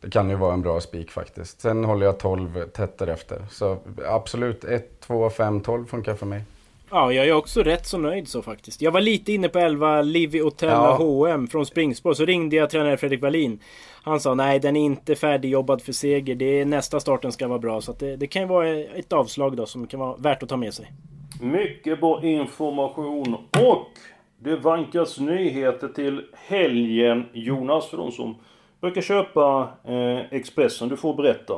det 0.00 0.10
kan 0.10 0.30
ju 0.30 0.36
vara 0.36 0.54
en 0.54 0.62
bra 0.62 0.80
spik 0.80 1.10
faktiskt. 1.10 1.60
Sen 1.60 1.84
håller 1.84 2.06
jag 2.06 2.18
12 2.18 2.62
tätt 2.68 2.98
därefter. 2.98 3.46
Så 3.50 3.78
absolut, 4.08 4.64
1, 4.64 5.00
2, 5.00 5.30
5, 5.30 5.60
12 5.60 5.86
funkar 5.86 6.14
för 6.14 6.26
mig. 6.26 6.44
Ja, 6.90 7.12
jag 7.12 7.26
är 7.26 7.32
också 7.32 7.62
rätt 7.62 7.86
så 7.86 7.98
nöjd 7.98 8.28
så 8.28 8.42
faktiskt. 8.42 8.82
Jag 8.82 8.90
var 8.90 9.00
lite 9.00 9.32
inne 9.32 9.48
på 9.48 9.58
11 9.58 10.02
Livy 10.02 10.42
Otella 10.42 10.72
Ja. 10.72 10.96
H&M 10.96 11.46
från 11.46 11.66
springspår. 11.66 12.14
Så 12.14 12.24
ringde 12.24 12.56
jag 12.56 12.70
tränare 12.70 12.96
Fredrik 12.96 13.22
Wallin. 13.22 13.58
Han 14.02 14.20
sa 14.20 14.34
nej, 14.34 14.60
den 14.60 14.76
är 14.76 14.84
inte 14.84 15.14
färdigjobbad 15.14 15.82
för 15.82 15.92
seger. 15.92 16.34
Det 16.34 16.60
är 16.60 16.64
nästa 16.64 17.00
starten 17.00 17.32
ska 17.32 17.48
vara 17.48 17.58
bra. 17.58 17.80
Så 17.80 17.90
att 17.90 17.98
det, 17.98 18.16
det 18.16 18.26
kan 18.26 18.42
ju 18.42 18.48
vara 18.48 18.68
ett 18.78 19.12
avslag 19.12 19.56
då 19.56 19.66
som 19.66 19.86
kan 19.86 20.00
vara 20.00 20.16
värt 20.16 20.42
att 20.42 20.48
ta 20.48 20.56
med 20.56 20.74
sig. 20.74 20.92
Mycket 21.40 22.00
bra 22.00 22.24
information 22.24 23.34
och 23.34 23.86
det 24.44 24.56
vankas 24.56 25.18
nyheter 25.18 25.88
till 25.88 26.22
helgen 26.32 27.24
Jonas 27.32 27.86
för 27.86 27.96
de 27.96 28.12
som 28.12 28.34
brukar 28.80 29.00
köpa 29.00 29.70
eh, 29.84 30.18
Expressen. 30.30 30.88
Du 30.88 30.96
får 30.96 31.14
berätta. 31.14 31.54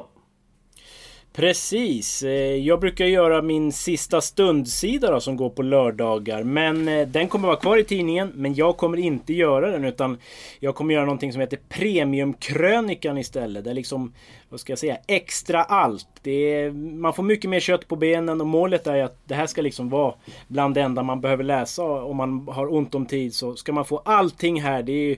Precis. 1.33 2.23
Eh, 2.23 2.31
jag 2.57 2.81
brukar 2.81 3.05
göra 3.05 3.43
min 3.43 3.73
sista 3.73 4.21
stundsida 4.21 5.11
då, 5.11 5.21
som 5.21 5.37
går 5.37 5.51
på 5.51 5.63
lördagar. 5.63 6.43
Men 6.43 6.89
eh, 6.89 7.09
den 7.09 7.29
kommer 7.29 7.49
vara 7.49 7.57
kvar 7.57 7.77
i 7.77 7.85
tidningen. 7.85 8.33
Men 8.35 8.55
jag 8.55 8.77
kommer 8.77 8.99
inte 8.99 9.33
göra 9.33 9.71
den 9.71 9.85
utan 9.85 10.19
jag 10.61 10.75
kommer 10.75 10.95
göra 10.95 11.05
någonting 11.05 11.33
som 11.33 11.41
heter 11.41 11.59
Premiumkrönikan 11.69 13.19
istället. 13.19 13.65
Det 13.65 13.71
är 13.71 13.75
liksom, 13.75 14.15
vad 14.49 14.61
ska 14.61 14.73
jag 14.73 14.79
säga, 14.79 14.99
extra 15.09 15.63
allt. 15.63 16.16
Det 16.27 16.55
är, 16.55 16.71
man 16.73 17.13
får 17.13 17.23
mycket 17.23 17.51
mer 17.51 17.61
kött 17.61 17.89
på 17.89 17.97
benen 17.97 18.41
och 18.41 18.47
målet 18.47 18.87
är 18.87 19.03
att 19.03 19.19
det 19.25 19.35
här 19.35 19.47
ska 19.47 19.63
liksom 19.63 19.89
vara 19.89 20.15
bland 20.49 20.75
det 20.75 20.81
enda 20.81 21.03
man 21.03 21.21
behöver 21.21 21.45
läsa 21.45 21.85
om 21.85 22.17
man 22.17 22.49
har 22.49 22.75
ont 22.75 22.95
om 22.95 23.07
tid. 23.07 23.35
Så 23.35 23.57
ska 23.57 23.73
man 23.73 23.85
få 23.85 24.03
allting 24.05 24.63
här. 24.63 24.83
Det 24.83 24.93
är 24.93 25.17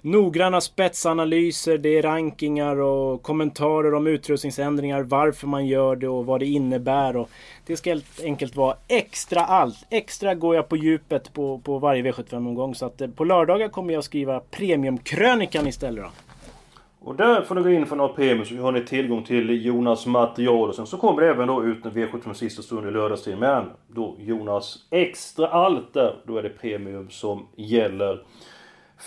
noggranna 0.00 0.60
spetsanalyser, 0.60 1.78
det 1.78 1.88
är 1.98 2.02
rankingar 2.02 2.76
och 2.76 3.22
kommentarer 3.22 3.94
om 3.94 4.06
utrustningsändringar, 4.06 5.02
varför 5.02 5.46
man 5.46 5.66
gör 5.66 5.96
det 5.96 6.08
och 6.08 6.26
vad 6.26 6.40
det 6.40 6.46
innebär. 6.46 7.16
Och 7.16 7.30
det 7.66 7.76
ska 7.76 7.90
helt 7.90 8.20
enkelt 8.22 8.56
vara 8.56 8.76
extra 8.88 9.40
allt. 9.40 9.86
Extra 9.90 10.34
går 10.34 10.54
jag 10.56 10.68
på 10.68 10.76
djupet 10.76 11.32
på, 11.32 11.58
på 11.58 11.78
varje 11.78 12.02
V75-omgång. 12.02 12.74
Så 12.74 12.86
att 12.86 13.00
eh, 13.00 13.08
på 13.08 13.24
lördagar 13.24 13.68
kommer 13.68 13.94
jag 13.94 14.04
skriva 14.04 14.40
Premiumkrönikan 14.40 15.66
istället. 15.66 16.04
Då. 16.04 16.29
Och 17.02 17.16
där 17.16 17.42
får 17.42 17.54
ni 17.54 17.62
gå 17.62 17.70
in 17.70 17.86
för 17.86 17.96
några 17.96 18.14
premium 18.14 18.44
så 18.44 18.56
har 18.56 18.72
ni 18.72 18.84
tillgång 18.84 19.24
till 19.24 19.66
Jonas 19.66 20.06
material. 20.06 20.68
Och 20.68 20.74
sen 20.74 20.86
så 20.86 20.96
kommer 20.96 21.22
det 21.22 21.28
även 21.28 21.48
då 21.48 21.64
ut 21.64 21.84
en 21.84 21.90
V75 21.90 22.32
sista 22.32 22.62
stund 22.62 22.88
i 22.88 22.90
lördagstid. 22.90 23.38
Men 23.38 23.64
då 23.88 24.16
Jonas 24.18 24.78
extra 24.90 25.48
allt 25.48 25.94
där, 25.94 26.16
då 26.26 26.36
är 26.36 26.42
det 26.42 26.48
premium 26.48 27.10
som 27.10 27.46
gäller. 27.56 28.22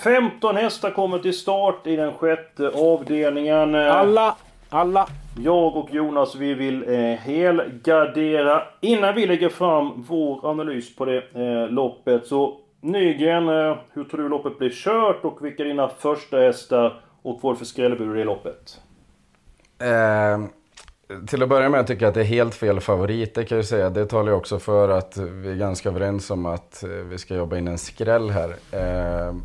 15 0.04 0.56
hästar 0.56 0.92
kommer 0.92 1.20
till 1.20 1.38
start 1.38 1.88
i 1.88 1.96
den 1.96 2.14
sjätte 2.14 2.70
avdelningen. 2.70 3.76
Alla, 3.76 4.36
alla. 4.70 5.08
Jag 5.40 5.78
och 5.78 5.94
Jonas 5.94 6.36
vi 6.36 6.54
vill 6.54 6.84
eh, 6.88 7.20
helgardera. 7.20 8.64
Innan 8.82 9.16
vi 9.16 9.28
lägger 9.28 9.50
fram 9.50 10.06
vår 10.08 10.50
analys 10.50 10.96
på 10.96 11.06
det 11.06 11.24
eh, 11.34 11.70
loppet 11.70 12.28
så 12.28 12.60
Nygren, 12.82 13.50
eh, 13.50 13.78
hur 13.94 14.04
tror 14.04 14.22
du 14.22 14.30
loppet 14.30 14.58
blir 14.58 14.70
kört 14.70 15.26
och 15.26 15.46
vilka 15.46 15.64
är 15.64 15.68
dina 15.68 15.88
första 15.88 16.38
hästar 16.38 17.02
och 17.24 17.40
vad 17.42 17.58
för 17.58 17.66
skrällbud 17.66 18.18
i 18.20 18.24
loppet? 18.24 18.80
Eh, 19.82 20.46
till 21.28 21.44
att 21.44 21.50
börja 21.50 21.70
med 21.70 21.88
tycker 21.88 22.02
jag 22.02 22.10
att 22.10 22.16
det 22.16 22.22
är 22.22 22.26
helt 22.26 22.56
fel 22.56 22.80
favorit, 22.80 23.36
det 23.36 23.46
kan 23.46 23.58
jag 23.58 23.66
säga. 23.66 23.90
Det 23.90 24.06
talar 24.06 24.32
ju 24.32 24.38
också 24.38 24.60
för 24.60 24.90
att 24.90 25.18
vi 25.18 25.52
är 25.52 25.56
ganska 25.56 25.90
överens 25.90 26.32
om 26.32 26.46
att 26.46 26.84
eh, 26.84 26.90
vi 26.90 27.18
ska 27.18 27.36
jobba 27.36 27.58
in 27.58 27.68
en 27.68 27.78
skräll 27.78 28.30
här. 28.30 28.50
Eh, 28.50 29.36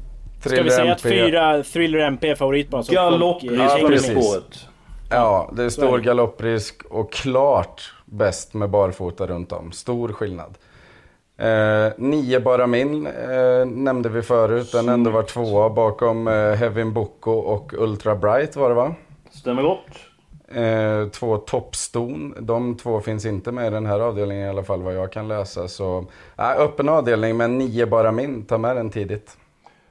Ska 0.45 0.63
vi 0.63 0.71
säga 0.71 0.93
att 0.93 1.01
fyra 1.01 1.63
Thriller 1.63 1.99
MP 1.99 2.29
är 2.29 2.35
favorit 2.35 2.69
bara? 2.71 2.83
så 2.83 2.93
Galopp 2.93 3.41
folk, 3.41 3.53
i 3.53 3.57
Ja, 3.57 3.63
hänger 3.63 3.83
med? 3.83 3.91
precis. 3.93 4.11
spåret. 4.27 4.67
Ja, 5.11 5.51
det 5.57 5.65
är 5.65 5.69
står 5.69 5.99
det. 5.99 6.05
galopprisk 6.05 6.83
och 6.91 7.13
klart 7.13 7.95
bäst 8.05 8.55
med 8.55 8.71
barfota 8.71 9.27
runt 9.27 9.53
om. 9.53 9.73
Stor 9.73 10.13
skillnad. 10.13 10.59
Eh, 11.39 11.93
nio 11.97 12.41
bara 12.41 12.67
min 12.67 13.07
eh, 13.07 13.67
nämnde 13.67 14.09
vi 14.09 14.23
förut. 14.23 14.73
Den 14.73 14.89
ändå 14.89 15.11
var 15.11 15.23
tvåa 15.23 15.71
bakom 15.71 16.29
eh, 16.29 16.53
Hevin 16.53 16.93
Boko 16.93 17.31
och 17.31 17.73
Ultra 17.73 18.17
Bright 18.17 18.57
var 18.57 18.69
det 18.69 18.75
va? 18.75 18.95
Stämmer 19.31 19.63
gott. 19.63 19.87
Eh, 20.55 21.09
två 21.09 21.37
toppston. 21.37 22.35
De 22.41 22.77
två 22.77 23.01
finns 23.01 23.27
inte 23.27 23.53
med 23.53 23.67
i 23.67 23.71
den 23.71 23.87
här 23.87 24.01
avdelningen 24.01 24.47
i 24.47 24.49
alla 24.51 24.63
fall 24.65 24.83
vad 24.83 24.95
jag 24.95 25.13
kan 25.13 25.29
läsa. 25.29 25.69
Så 25.69 26.05
eh, 26.37 26.61
öppen 26.61 26.89
avdelning 26.89 27.37
men 27.37 27.59
nio 27.59 27.87
bara 27.87 28.13
min. 28.13 28.45
Ta 28.45 28.59
med 28.59 28.77
den 28.77 28.91
tidigt. 28.91 29.37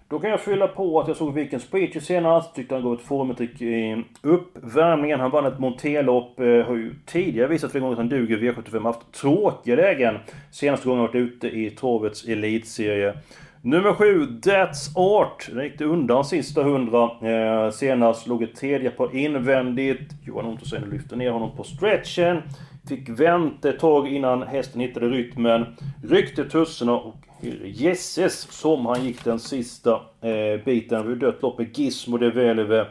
Då 0.10 0.20
kan 0.20 0.30
jag 0.30 0.42
fylla 0.42 0.68
på 0.68 1.00
att 1.00 1.08
jag 1.08 1.18
såg 1.18 1.34
Viken 1.34 1.60
Speech 1.60 2.04
senast. 2.04 2.56
Tyckte 2.56 2.76
han 2.76 2.84
gav 2.84 2.94
ett 2.94 3.02
formetryck 3.02 3.62
i 3.62 4.04
uppvärmningen. 4.22 5.20
Han 5.20 5.32
vann 5.32 5.46
ett 5.46 5.60
Montelopp. 5.60 6.40
Eh, 6.40 6.46
har 6.46 6.76
ju 6.76 6.94
tidigare 7.06 7.48
visat 7.48 7.72
flera 7.72 7.82
gånger 7.82 7.94
att 7.94 8.00
han 8.00 8.10
duger 8.10 8.44
i 8.44 8.52
V75. 8.52 8.84
Haft 8.84 9.12
tråkiga 9.12 9.76
lägen. 9.76 10.18
Senaste 10.52 10.88
gången 10.88 11.00
han 11.00 11.08
varit 11.08 11.16
ute 11.16 11.48
i 11.48 11.70
travets 11.70 12.28
elitserie. 12.28 13.14
Nummer 13.62 13.94
7, 13.94 14.26
That's 14.26 14.96
Art. 14.96 15.50
Den 15.54 15.64
gick 15.64 15.78
det 15.78 15.86
undan 15.86 16.26
sista 16.26 16.64
hundra. 16.64 17.04
Eh, 17.04 17.72
senast 17.72 18.28
låg 18.28 18.44
ett 18.44 18.56
tredje 18.56 18.90
par 18.90 19.16
invändigt. 19.16 20.12
Johan 20.26 20.46
Ottosson 20.46 20.90
lyfte 20.90 21.16
ner 21.16 21.32
honom 21.32 21.58
på 21.58 21.64
stretchen. 21.64 22.42
Fick 22.90 23.10
vänta 23.10 23.70
ett 23.70 23.80
tag 23.80 24.08
innan 24.08 24.44
hästen 24.44 24.82
hittade 24.82 25.10
rytmen. 25.10 25.66
Ryckte 26.04 26.46
tussarna 26.46 26.94
och 26.94 27.16
jesses 27.64 28.52
som 28.52 28.86
han 28.86 29.06
gick 29.06 29.24
den 29.24 29.40
sista 29.40 30.02
eh, 30.22 30.64
biten. 30.66 31.08
Vi 31.08 31.16
dött 31.16 31.42
loppet, 31.42 31.78
Gizmo 31.78 32.18
de 32.18 32.30
Veleve. 32.30 32.88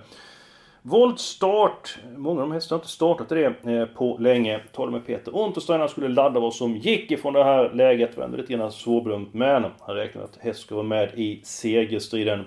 Voltstart. 0.82 1.98
Många 2.16 2.42
av 2.42 2.48
de 2.48 2.54
hästarna 2.54 2.78
har 2.78 2.82
inte 2.82 2.92
startat 2.92 3.32
i 3.32 3.34
det 3.34 3.72
eh, 3.72 3.86
på 3.86 4.16
länge. 4.20 4.60
Talade 4.72 4.92
med 4.92 5.06
Peter 5.06 5.36
Untersteiner. 5.36 5.78
Han 5.78 5.88
skulle 5.88 6.08
ladda 6.08 6.40
vad 6.40 6.54
som 6.54 6.76
gick 6.76 7.10
ifrån 7.10 7.32
det 7.32 7.44
här 7.44 7.72
läget. 7.74 8.18
Vände 8.18 8.36
lite 8.36 8.52
grann 8.52 8.72
svårbedömt. 8.72 9.34
Men 9.34 9.64
han 9.80 9.96
räknar 9.96 10.22
med 10.22 10.30
att 10.30 10.36
häst 10.36 10.60
ska 10.60 10.74
vara 10.74 10.86
med 10.86 11.10
i 11.14 11.40
segerstriden. 11.44 12.44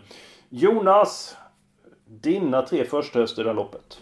Jonas. 0.50 1.36
Dina 2.06 2.62
tre 2.62 2.86
första 2.86 3.20
hästar 3.20 3.42
i 3.42 3.44
det 3.44 3.50
här 3.50 3.56
loppet. 3.56 4.02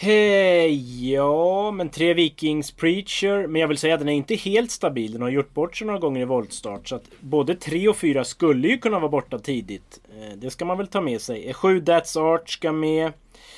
Hej, 0.00 1.10
ja, 1.12 1.70
men 1.70 1.88
tre 1.88 2.14
Vikings 2.14 2.70
Preacher. 2.72 3.46
Men 3.46 3.60
jag 3.60 3.68
vill 3.68 3.78
säga 3.78 3.94
att 3.94 4.00
den 4.00 4.08
är 4.08 4.12
inte 4.12 4.34
helt 4.34 4.70
stabil. 4.70 5.12
Den 5.12 5.22
har 5.22 5.28
gjort 5.28 5.54
bort 5.54 5.76
sig 5.76 5.86
några 5.86 5.98
gånger 6.00 6.20
i 6.20 6.24
voltstart. 6.24 6.88
Så 6.88 6.96
att 6.96 7.04
både 7.20 7.54
tre 7.54 7.88
och 7.88 7.96
fyra 7.96 8.24
skulle 8.24 8.68
ju 8.68 8.78
kunna 8.78 8.98
vara 8.98 9.08
borta 9.10 9.38
tidigt. 9.38 10.00
Eh, 10.10 10.36
Det 10.36 10.50
ska 10.50 10.64
man 10.64 10.78
väl 10.78 10.86
ta 10.86 11.00
med 11.00 11.20
sig. 11.20 11.54
Sju 11.54 11.80
That's 11.80 12.18
Art 12.18 12.48
ska 12.50 12.72
med. 12.72 13.12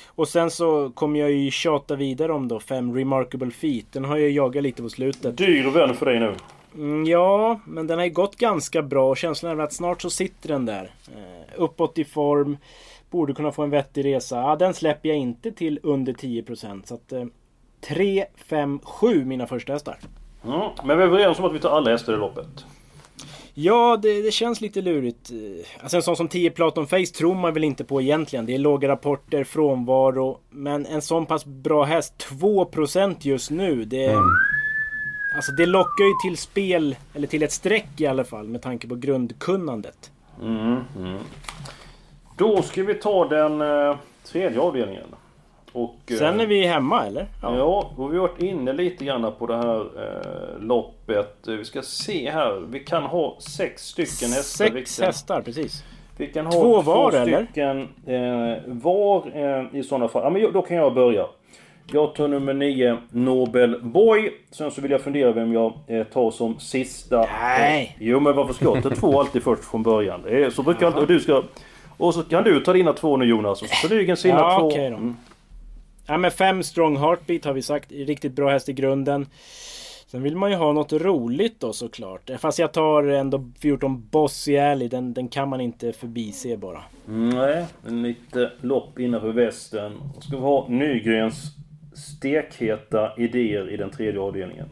Och 0.07 0.27
sen 0.27 0.51
så 0.51 0.91
kommer 0.93 1.19
jag 1.19 1.31
ju 1.31 1.51
tjata 1.51 1.95
vidare 1.95 2.33
om 2.33 2.47
då 2.47 2.59
fem 2.59 2.95
Remarkable 2.95 3.51
Feet. 3.51 3.85
Den 3.91 4.05
har 4.05 4.17
jag 4.17 4.29
jagat 4.29 4.63
lite 4.63 4.81
på 4.81 4.89
slutet. 4.89 5.37
Dyr 5.37 5.69
vän 5.69 5.95
för 5.95 6.05
dig 6.05 6.19
nu. 6.19 6.35
Mm, 6.75 7.05
ja, 7.05 7.59
men 7.65 7.87
den 7.87 7.97
har 7.97 8.05
ju 8.05 8.11
gått 8.11 8.35
ganska 8.35 8.81
bra. 8.81 9.09
och 9.09 9.17
Känslan 9.17 9.59
är 9.59 9.63
att 9.63 9.73
snart 9.73 10.01
så 10.01 10.09
sitter 10.09 10.49
den 10.49 10.65
där. 10.65 10.91
Eh, 11.15 11.53
uppåt 11.61 11.97
i 11.97 12.03
form. 12.03 12.57
Borde 13.11 13.33
kunna 13.33 13.51
få 13.51 13.63
en 13.63 13.69
vettig 13.69 14.05
resa. 14.05 14.35
Ja, 14.35 14.55
den 14.55 14.73
släpper 14.73 15.09
jag 15.09 15.17
inte 15.17 15.51
till 15.51 15.79
under 15.83 16.13
10%. 16.13 16.81
Så 16.85 16.95
att 16.95 17.11
eh, 17.11 17.25
3, 17.81 18.25
5, 18.35 18.79
7 18.83 19.25
mina 19.25 19.47
första 19.47 19.73
hästar. 19.73 19.97
Mm. 20.45 20.69
Men 20.83 20.97
vi 20.97 21.03
är 21.03 21.07
överens 21.07 21.39
om 21.39 21.45
att 21.45 21.53
vi 21.53 21.59
tar 21.59 21.69
alla 21.69 21.91
hästar 21.91 22.13
i 22.13 22.17
loppet. 22.17 22.65
Ja, 23.53 23.99
det, 24.01 24.21
det 24.21 24.31
känns 24.31 24.61
lite 24.61 24.81
lurigt. 24.81 25.31
Alltså 25.81 25.97
en 25.97 26.03
sån 26.03 26.15
som 26.15 26.27
10 26.27 26.49
Platon 26.49 26.87
Face 26.87 27.05
tror 27.05 27.35
man 27.35 27.53
väl 27.53 27.63
inte 27.63 27.83
på 27.83 28.01
egentligen. 28.01 28.45
Det 28.45 28.53
är 28.53 28.59
låga 28.59 28.87
rapporter, 28.87 29.43
frånvaro. 29.43 30.39
Men 30.49 30.85
en 30.85 31.01
sån 31.01 31.25
pass 31.25 31.45
bra 31.45 31.83
häst, 31.83 32.27
2% 32.29 33.15
just 33.19 33.51
nu. 33.51 33.85
Det, 33.85 34.15
alltså 35.35 35.51
det 35.51 35.65
lockar 35.65 36.03
ju 36.03 36.29
till 36.29 36.37
spel, 36.37 36.95
eller 37.13 37.27
till 37.27 37.43
ett 37.43 37.51
streck 37.51 37.89
i 37.97 38.07
alla 38.07 38.23
fall, 38.23 38.47
med 38.47 38.61
tanke 38.61 38.87
på 38.87 38.95
grundkunnandet. 38.95 40.11
Mm, 40.41 40.79
mm. 40.97 41.17
Då 42.41 42.61
ska 42.61 42.83
vi 42.83 42.93
ta 42.93 43.25
den 43.25 43.61
eh, 43.61 43.95
tredje 44.23 44.59
avdelningen. 44.59 45.03
Och, 45.71 45.95
eh, 46.07 46.17
Sen 46.17 46.39
är 46.39 46.45
vi 46.45 46.65
hemma 46.65 47.05
eller? 47.05 47.25
Ja, 47.41 47.91
och 47.97 48.13
vi 48.13 48.17
har 48.17 48.27
varit 48.27 48.41
inne 48.41 48.73
lite 48.73 49.05
grann 49.05 49.31
på 49.39 49.47
det 49.47 49.55
här 49.57 49.79
eh, 49.79 50.59
loppet. 50.59 51.37
Vi 51.47 51.65
ska 51.65 51.81
se 51.81 52.31
här. 52.31 52.63
Vi 52.69 52.79
kan 52.79 53.03
ha 53.03 53.37
sex 53.39 53.83
stycken 53.83 54.29
hästar. 54.29 54.65
vi 54.65 54.71
Sex 54.71 54.97
kan, 54.97 55.05
hästar, 55.05 55.41
precis. 55.41 55.83
Vi 56.17 56.27
kan 56.27 56.45
ha 56.45 56.51
Två 56.51 56.61
två, 56.61 56.81
var, 56.81 57.11
eller? 57.11 57.43
stycken 57.45 57.81
eh, 58.05 58.63
var 58.65 59.31
eh, 59.33 59.79
i 59.79 59.83
sådana 59.83 60.07
fall. 60.07 60.23
Ja, 60.23 60.29
men 60.29 60.53
då 60.53 60.61
kan 60.61 60.77
jag 60.77 60.93
börja. 60.93 61.25
Jag 61.91 62.15
tar 62.15 62.27
nummer 62.27 62.53
9, 62.53 62.97
Nobel 63.09 63.81
Boy. 63.81 64.31
Sen 64.51 64.71
så 64.71 64.81
vill 64.81 64.91
jag 64.91 65.01
fundera 65.01 65.31
vem 65.31 65.53
jag 65.53 65.73
eh, 65.87 66.03
tar 66.03 66.31
som 66.31 66.59
sista. 66.59 67.27
Nej. 67.41 67.95
Eh, 67.99 68.07
jo 68.07 68.19
men 68.19 68.35
varför 68.35 68.53
ska 68.53 68.65
jag 68.65 68.83
ta 68.83 68.89
två 68.89 69.19
alltid 69.19 69.43
först 69.43 69.63
från 69.63 69.83
början? 69.83 70.51
Så 70.51 70.63
brukar 70.63 70.81
jag 70.81 70.87
alltid, 70.87 71.01
och 71.01 71.07
du 71.07 71.19
ska... 71.19 71.43
Och 72.01 72.13
så 72.13 72.23
kan 72.23 72.43
du 72.43 72.59
ta 72.59 72.73
dina 72.73 72.93
två 72.93 73.17
nu 73.17 73.25
Jonas. 73.25 73.61
Och 73.61 73.67
så 73.67 73.87
tar 73.87 73.95
Nygren 73.95 74.17
sina 74.17 74.37
Ja, 74.39 74.59
två. 74.59 74.67
okej 74.67 74.89
då. 74.89 74.95
Mm. 74.95 75.15
Ja 76.07 76.17
men 76.17 76.31
fem 76.31 76.63
Strong 76.63 76.97
Heartbeat 76.97 77.45
har 77.45 77.53
vi 77.53 77.61
sagt. 77.61 77.91
Riktigt 77.91 78.31
bra 78.33 78.49
häst 78.49 78.69
i 78.69 78.73
grunden. 78.73 79.27
Sen 80.07 80.23
vill 80.23 80.35
man 80.35 80.49
ju 80.51 80.55
ha 80.57 80.73
något 80.73 80.93
roligt 80.93 81.59
då 81.59 81.73
såklart. 81.73 82.29
Fast 82.39 82.59
jag 82.59 82.71
tar 82.71 83.03
ändå 83.03 83.43
14 83.59 84.07
Bossy 84.11 84.57
Alley. 84.57 84.87
Den, 84.87 85.13
den 85.13 85.27
kan 85.27 85.49
man 85.49 85.61
inte 85.61 85.93
förbise 85.93 86.57
bara. 86.57 86.81
Nej, 87.05 87.65
en 87.87 88.01
lite 88.03 88.51
lopp 88.61 88.99
innanför 88.99 89.31
västen. 89.31 89.91
Då 90.15 90.21
ska 90.21 90.35
vi 90.35 90.41
ha 90.41 90.67
Nygrens 90.67 91.43
stekheta 91.95 93.11
idéer 93.17 93.73
i 93.73 93.77
den 93.77 93.89
tredje 93.89 94.19
avdelningen. 94.21 94.69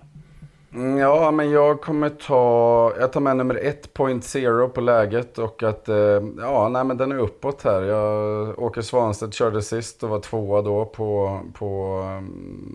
Mm, 0.74 0.98
Ja, 0.98 1.32
men 1.32 1.52
jag 1.52 1.82
kommer 1.82 2.10
ta... 2.10 2.94
Jag 3.00 3.14
tar 3.14 3.20
med 3.22 3.38
nummer 3.38 3.56
1.0 3.56 4.68
på 4.70 4.82
läget 4.82 5.38
och 5.38 5.64
att... 5.64 5.90
eh, 5.90 5.96
Ja, 6.40 6.70
nej 6.70 6.84
men 6.84 6.98
den 6.98 7.12
är 7.12 7.18
uppåt 7.20 7.64
här. 7.64 7.82
Jag, 7.82 8.60
Åke 8.60 8.84
Svanstedt 8.84 9.34
körde 9.34 9.62
sist 9.62 10.04
och 10.04 10.10
var 10.10 10.20
tvåa 10.20 10.62
då 10.62 10.86
på... 10.86 11.40
på 11.54 12.04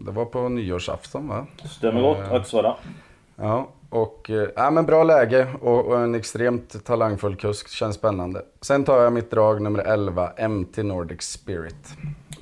det 0.06 0.10
var 0.10 0.24
på 0.24 0.48
nyårsafton 0.48 1.28
va? 1.28 1.46
Stämmer 1.64 2.02
gott, 2.02 2.18
Eh, 2.18 2.32
Axvalla. 2.32 2.76
Ja, 3.36 3.68
och... 3.90 4.30
eh, 4.30 4.48
Ja, 4.56 4.70
men 4.70 4.86
bra 4.86 5.04
läge 5.04 5.46
och, 5.60 5.86
och 5.86 5.98
en 6.00 6.14
extremt 6.14 6.84
talangfull 6.84 7.36
kusk. 7.36 7.68
Känns 7.68 7.96
spännande. 7.96 8.42
Sen 8.60 8.84
tar 8.84 9.02
jag 9.02 9.12
mitt 9.12 9.30
drag 9.30 9.62
nummer 9.62 9.78
11, 9.78 10.30
MT 10.48 10.82
Nordic 10.82 11.22
Spirit. 11.22 11.88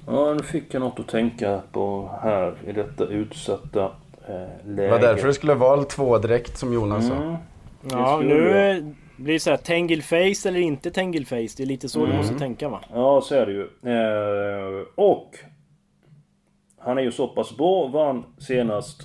Ja, 0.07 0.35
nu 0.35 0.43
fick 0.43 0.75
jag 0.75 0.81
något 0.81 1.01
att 1.01 1.09
tänka 1.09 1.61
på 1.73 2.11
här 2.23 2.55
i 2.67 2.73
detta 2.73 3.05
utsatta 3.05 3.91
läge. 4.29 4.83
Det 4.83 4.91
var 4.91 4.99
därför 4.99 5.27
du 5.27 5.35
skulle 5.35 5.55
valt 5.55 5.91
två 5.91 6.19
direkt 6.19 6.59
som 6.59 6.73
Jonas 6.73 7.07
sa. 7.09 7.15
Mm. 7.15 7.37
Ja, 7.91 8.17
skulle 8.17 8.35
nu 8.35 8.71
eh, 8.71 8.85
blir 9.17 9.35
det 9.35 9.41
så 9.41 9.51
här 9.51 9.57
Tangle 9.57 10.03
Face 10.03 10.49
eller 10.49 10.61
inte 10.61 10.91
Tangle 10.91 11.25
Face. 11.25 11.55
Det 11.57 11.63
är 11.63 11.67
lite 11.67 11.89
så 11.89 12.07
du 12.07 12.13
måste 12.13 12.39
tänka 12.39 12.69
va? 12.69 12.81
Ja, 12.93 13.21
så 13.21 13.35
är 13.35 13.47
det 13.47 13.53
ju. 13.53 13.63
Eh, 13.63 14.87
och 14.95 15.37
han 16.79 16.99
är 16.99 17.03
ju 17.03 17.13
så 17.13 17.29
pass 17.29 17.57
bra, 17.57 17.87
vann 17.87 18.25
senast. 18.39 19.03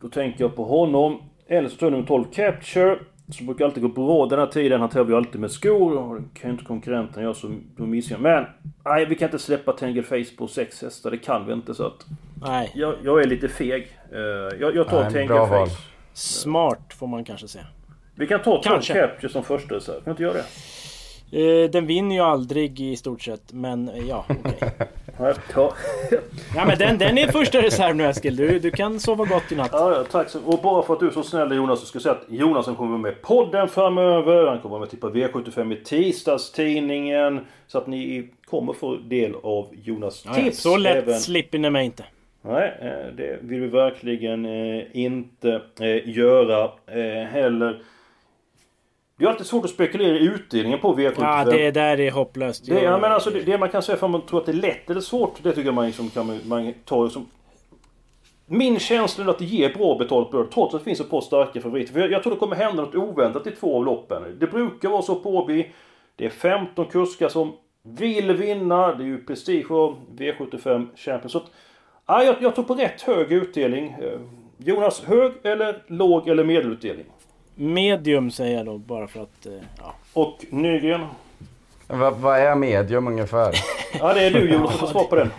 Då 0.00 0.08
tänker 0.08 0.44
jag 0.44 0.56
på 0.56 0.64
honom. 0.64 1.22
Eller 1.46 1.68
så 1.68 1.76
tar 1.76 1.86
jag 1.86 1.92
nummer 1.92 2.06
12 2.06 2.24
Capture. 2.32 2.98
Som 3.30 3.46
brukar 3.46 3.64
alltid 3.64 3.82
gå 3.82 3.88
bra 3.88 4.26
den 4.26 4.38
här 4.38 4.46
tiden. 4.46 4.80
Han 4.80 4.90
tävlar 4.90 5.10
ju 5.10 5.16
alltid 5.16 5.40
med 5.40 5.50
skor. 5.50 5.96
Och 5.98 6.20
det 6.20 6.22
kan 6.40 6.50
ju 6.50 6.52
inte 6.52 6.64
konkurrenten 6.64 7.22
göra 7.22 7.34
så 7.34 7.50
då 7.76 7.86
missar 7.86 8.14
jag. 8.14 8.20
Men 8.22 8.44
nej, 8.84 9.06
vi 9.06 9.14
kan 9.14 9.26
inte 9.28 9.38
släppa 9.38 9.72
Tangle 9.72 10.02
Face 10.02 10.36
på 10.38 10.48
sex 10.48 10.82
hästar. 10.82 11.10
Det 11.10 11.18
kan 11.18 11.46
vi 11.46 11.52
inte 11.52 11.74
så 11.74 11.86
att... 11.86 12.06
Nej, 12.46 12.70
Jag, 12.74 12.94
jag 13.04 13.22
är 13.22 13.26
lite 13.26 13.48
feg. 13.48 13.98
Eh, 14.12 14.18
jag, 14.60 14.76
jag 14.76 14.88
tar 14.88 15.02
Nej, 15.02 15.12
Tangle 15.12 15.26
bra 15.34 15.46
val. 15.46 15.68
Face. 15.68 15.76
smart 16.12 16.92
får 16.98 17.06
man 17.06 17.24
kanske 17.24 17.48
säga. 17.48 17.66
Vi 18.14 18.26
kan 18.26 18.38
ta 18.42 18.44
12 18.44 18.60
Kanske. 18.62 18.94
Capture 18.94 19.32
som 19.32 19.44
första 19.44 19.74
reserv. 19.74 19.94
Kan 19.94 20.02
vi 20.04 20.10
inte 20.10 20.22
göra 20.22 20.32
det? 20.32 20.44
Eh, 21.64 21.70
den 21.70 21.86
vinner 21.86 22.14
ju 22.14 22.20
aldrig 22.22 22.80
i 22.80 22.96
stort 22.96 23.22
sett, 23.22 23.52
men 23.52 23.88
eh, 23.88 24.08
ja, 24.08 24.24
okej. 24.28 24.54
Nej, 24.60 24.88
Ja, 25.20 25.74
Ja 26.54 26.64
men 26.66 26.78
den, 26.78 26.98
den 26.98 27.18
är 27.18 27.26
första 27.26 27.62
reserv 27.62 27.96
nu 27.96 28.06
Eskil. 28.06 28.36
Du, 28.36 28.58
du 28.58 28.70
kan 28.70 29.00
sova 29.00 29.24
gott 29.24 29.52
i 29.52 29.56
natt. 29.56 29.70
Ja, 29.72 29.92
ja, 29.96 30.04
tack 30.10 30.28
så 30.28 30.40
Och 30.44 30.58
bara 30.62 30.82
för 30.82 30.94
att 30.94 31.00
du 31.00 31.06
är 31.06 31.10
så 31.10 31.22
snäll 31.22 31.52
Jonas 31.56 31.80
så 31.80 31.86
ska 31.86 31.96
jag 31.96 32.02
säga 32.02 32.14
att 32.14 32.24
Jonas 32.28 32.66
kommer 32.66 32.98
med 32.98 33.22
podden 33.22 33.68
framöver. 33.68 34.46
Han 34.46 34.58
kommer 34.60 34.78
med 34.78 35.00
på 35.00 35.10
V75 35.10 35.72
i 35.72 35.84
tisdagstidningen. 35.84 37.40
Så 37.66 37.78
att 37.78 37.86
ni 37.86 38.28
kommer 38.44 38.72
få 38.72 38.96
del 38.96 39.34
av 39.42 39.68
Jonas 39.84 40.24
ja, 40.26 40.34
tips. 40.34 40.58
så 40.58 40.76
lätt 40.76 40.96
även- 40.96 41.20
slipper 41.20 41.58
ni 41.58 41.70
mig 41.70 41.84
inte. 41.84 42.04
Nej, 42.42 42.78
eh, 42.80 43.14
det 43.16 43.38
vill 43.42 43.60
vi 43.60 43.66
verkligen 43.68 44.44
eh, 44.46 44.82
inte 44.92 45.60
eh, 45.80 46.08
göra 46.08 46.70
heller. 47.30 47.82
Det 49.20 49.26
är 49.26 49.30
alltid 49.30 49.46
svårt 49.46 49.64
att 49.64 49.70
spekulera 49.70 50.16
i 50.16 50.24
utdelningen 50.24 50.78
på 50.78 50.96
V75. 50.96 51.14
Ja, 51.18 51.44
det 51.44 51.70
där 51.70 52.00
är 52.00 52.10
hopplöst. 52.10 52.66
Det, 52.66 52.82
ja, 52.82 52.98
men 52.98 53.12
alltså, 53.12 53.30
det, 53.30 53.40
det 53.40 53.58
man 53.58 53.68
kan 53.68 53.82
säga 53.82 53.98
för 53.98 54.08
man 54.08 54.26
tror 54.26 54.40
att 54.40 54.46
det 54.46 54.52
är 54.52 54.56
lätt 54.56 54.90
eller 54.90 55.00
svårt, 55.00 55.42
det 55.42 55.52
tycker 55.52 55.64
jag 55.64 55.74
man, 55.74 55.86
liksom 55.86 56.10
kan 56.10 56.40
man 56.44 56.74
ta 56.84 57.10
som... 57.10 57.26
Min 58.46 58.78
känsla 58.78 59.24
är 59.24 59.28
att 59.28 59.38
det 59.38 59.44
ger 59.44 59.74
bra 59.74 59.98
betalt 59.98 60.30
bröd 60.30 60.50
trots 60.50 60.74
att 60.74 60.80
det 60.80 60.84
finns 60.84 61.00
ett 61.00 61.10
par 61.10 61.20
starka 61.20 61.60
favoriter. 61.60 61.92
För 61.92 62.00
jag, 62.00 62.12
jag 62.12 62.22
tror 62.22 62.32
det 62.32 62.38
kommer 62.38 62.56
hända 62.56 62.82
något 62.82 62.94
oväntat 62.94 63.46
i 63.46 63.50
två 63.50 63.76
av 63.76 63.84
loppen. 63.84 64.36
Det 64.40 64.46
brukar 64.46 64.88
vara 64.88 65.02
så 65.02 65.14
på 65.14 65.36
Åby. 65.36 65.70
Det 66.16 66.24
är 66.24 66.30
15 66.30 66.84
kuskar 66.86 67.28
som 67.28 67.52
vill 67.82 68.32
vinna. 68.32 68.94
Det 68.94 69.04
är 69.04 69.06
ju 69.06 69.24
prestige 69.24 69.70
och 69.70 69.94
V75 70.16 70.86
Champions. 70.96 71.32
Så 71.32 71.38
att, 71.38 71.50
ja, 72.06 72.24
jag, 72.24 72.36
jag 72.40 72.54
tror 72.54 72.64
på 72.64 72.74
rätt 72.74 73.02
hög 73.02 73.32
utdelning. 73.32 73.96
Eh, 74.02 74.20
Jonas, 74.56 75.04
hög 75.04 75.32
eller 75.42 75.82
låg 75.86 76.28
eller 76.28 76.44
medelutdelning? 76.44 77.06
Medium 77.60 78.30
säger 78.30 78.56
jag 78.56 78.66
då 78.66 78.78
bara 78.78 79.06
för 79.06 79.22
att... 79.22 79.46
eh, 79.46 79.52
Ja. 79.78 79.94
Och 80.12 80.44
Nygren? 80.50 81.06
Vad 81.86 82.16
vad 82.16 82.38
är 82.38 82.54
medium 82.54 83.06
ungefär? 83.08 83.54
Ja, 83.98 84.14
det 84.14 84.22
är 84.22 84.30
du 84.30 84.50
Jonas 84.52 84.70
som 84.70 84.78
får 84.78 84.86
svar 84.86 85.04
på 85.04 85.16
den. 85.16 85.30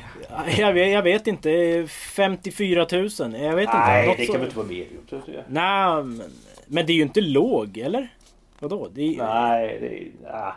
Jag 0.57 0.73
vet, 0.73 0.91
jag 0.91 1.01
vet 1.03 1.27
inte. 1.27 1.86
54 1.89 2.88
000? 2.91 3.10
Jag 3.19 3.55
vet 3.55 3.62
inte. 3.62 3.77
Nej, 3.77 4.15
det 4.17 4.25
kan 4.25 4.36
väl 4.36 4.43
inte 4.43 4.57
vara 4.57 4.67
medium? 4.67 5.01
Nej, 5.47 6.03
men, 6.03 6.21
men 6.67 6.86
det 6.86 6.91
är 6.93 6.95
ju 6.95 7.01
inte 7.01 7.21
låg, 7.21 7.77
eller? 7.77 8.07
Vadå? 8.60 8.88
Det 8.93 9.01
är, 9.15 9.23
Nej, 9.23 9.77
det, 9.81 10.27
ja. 10.29 10.53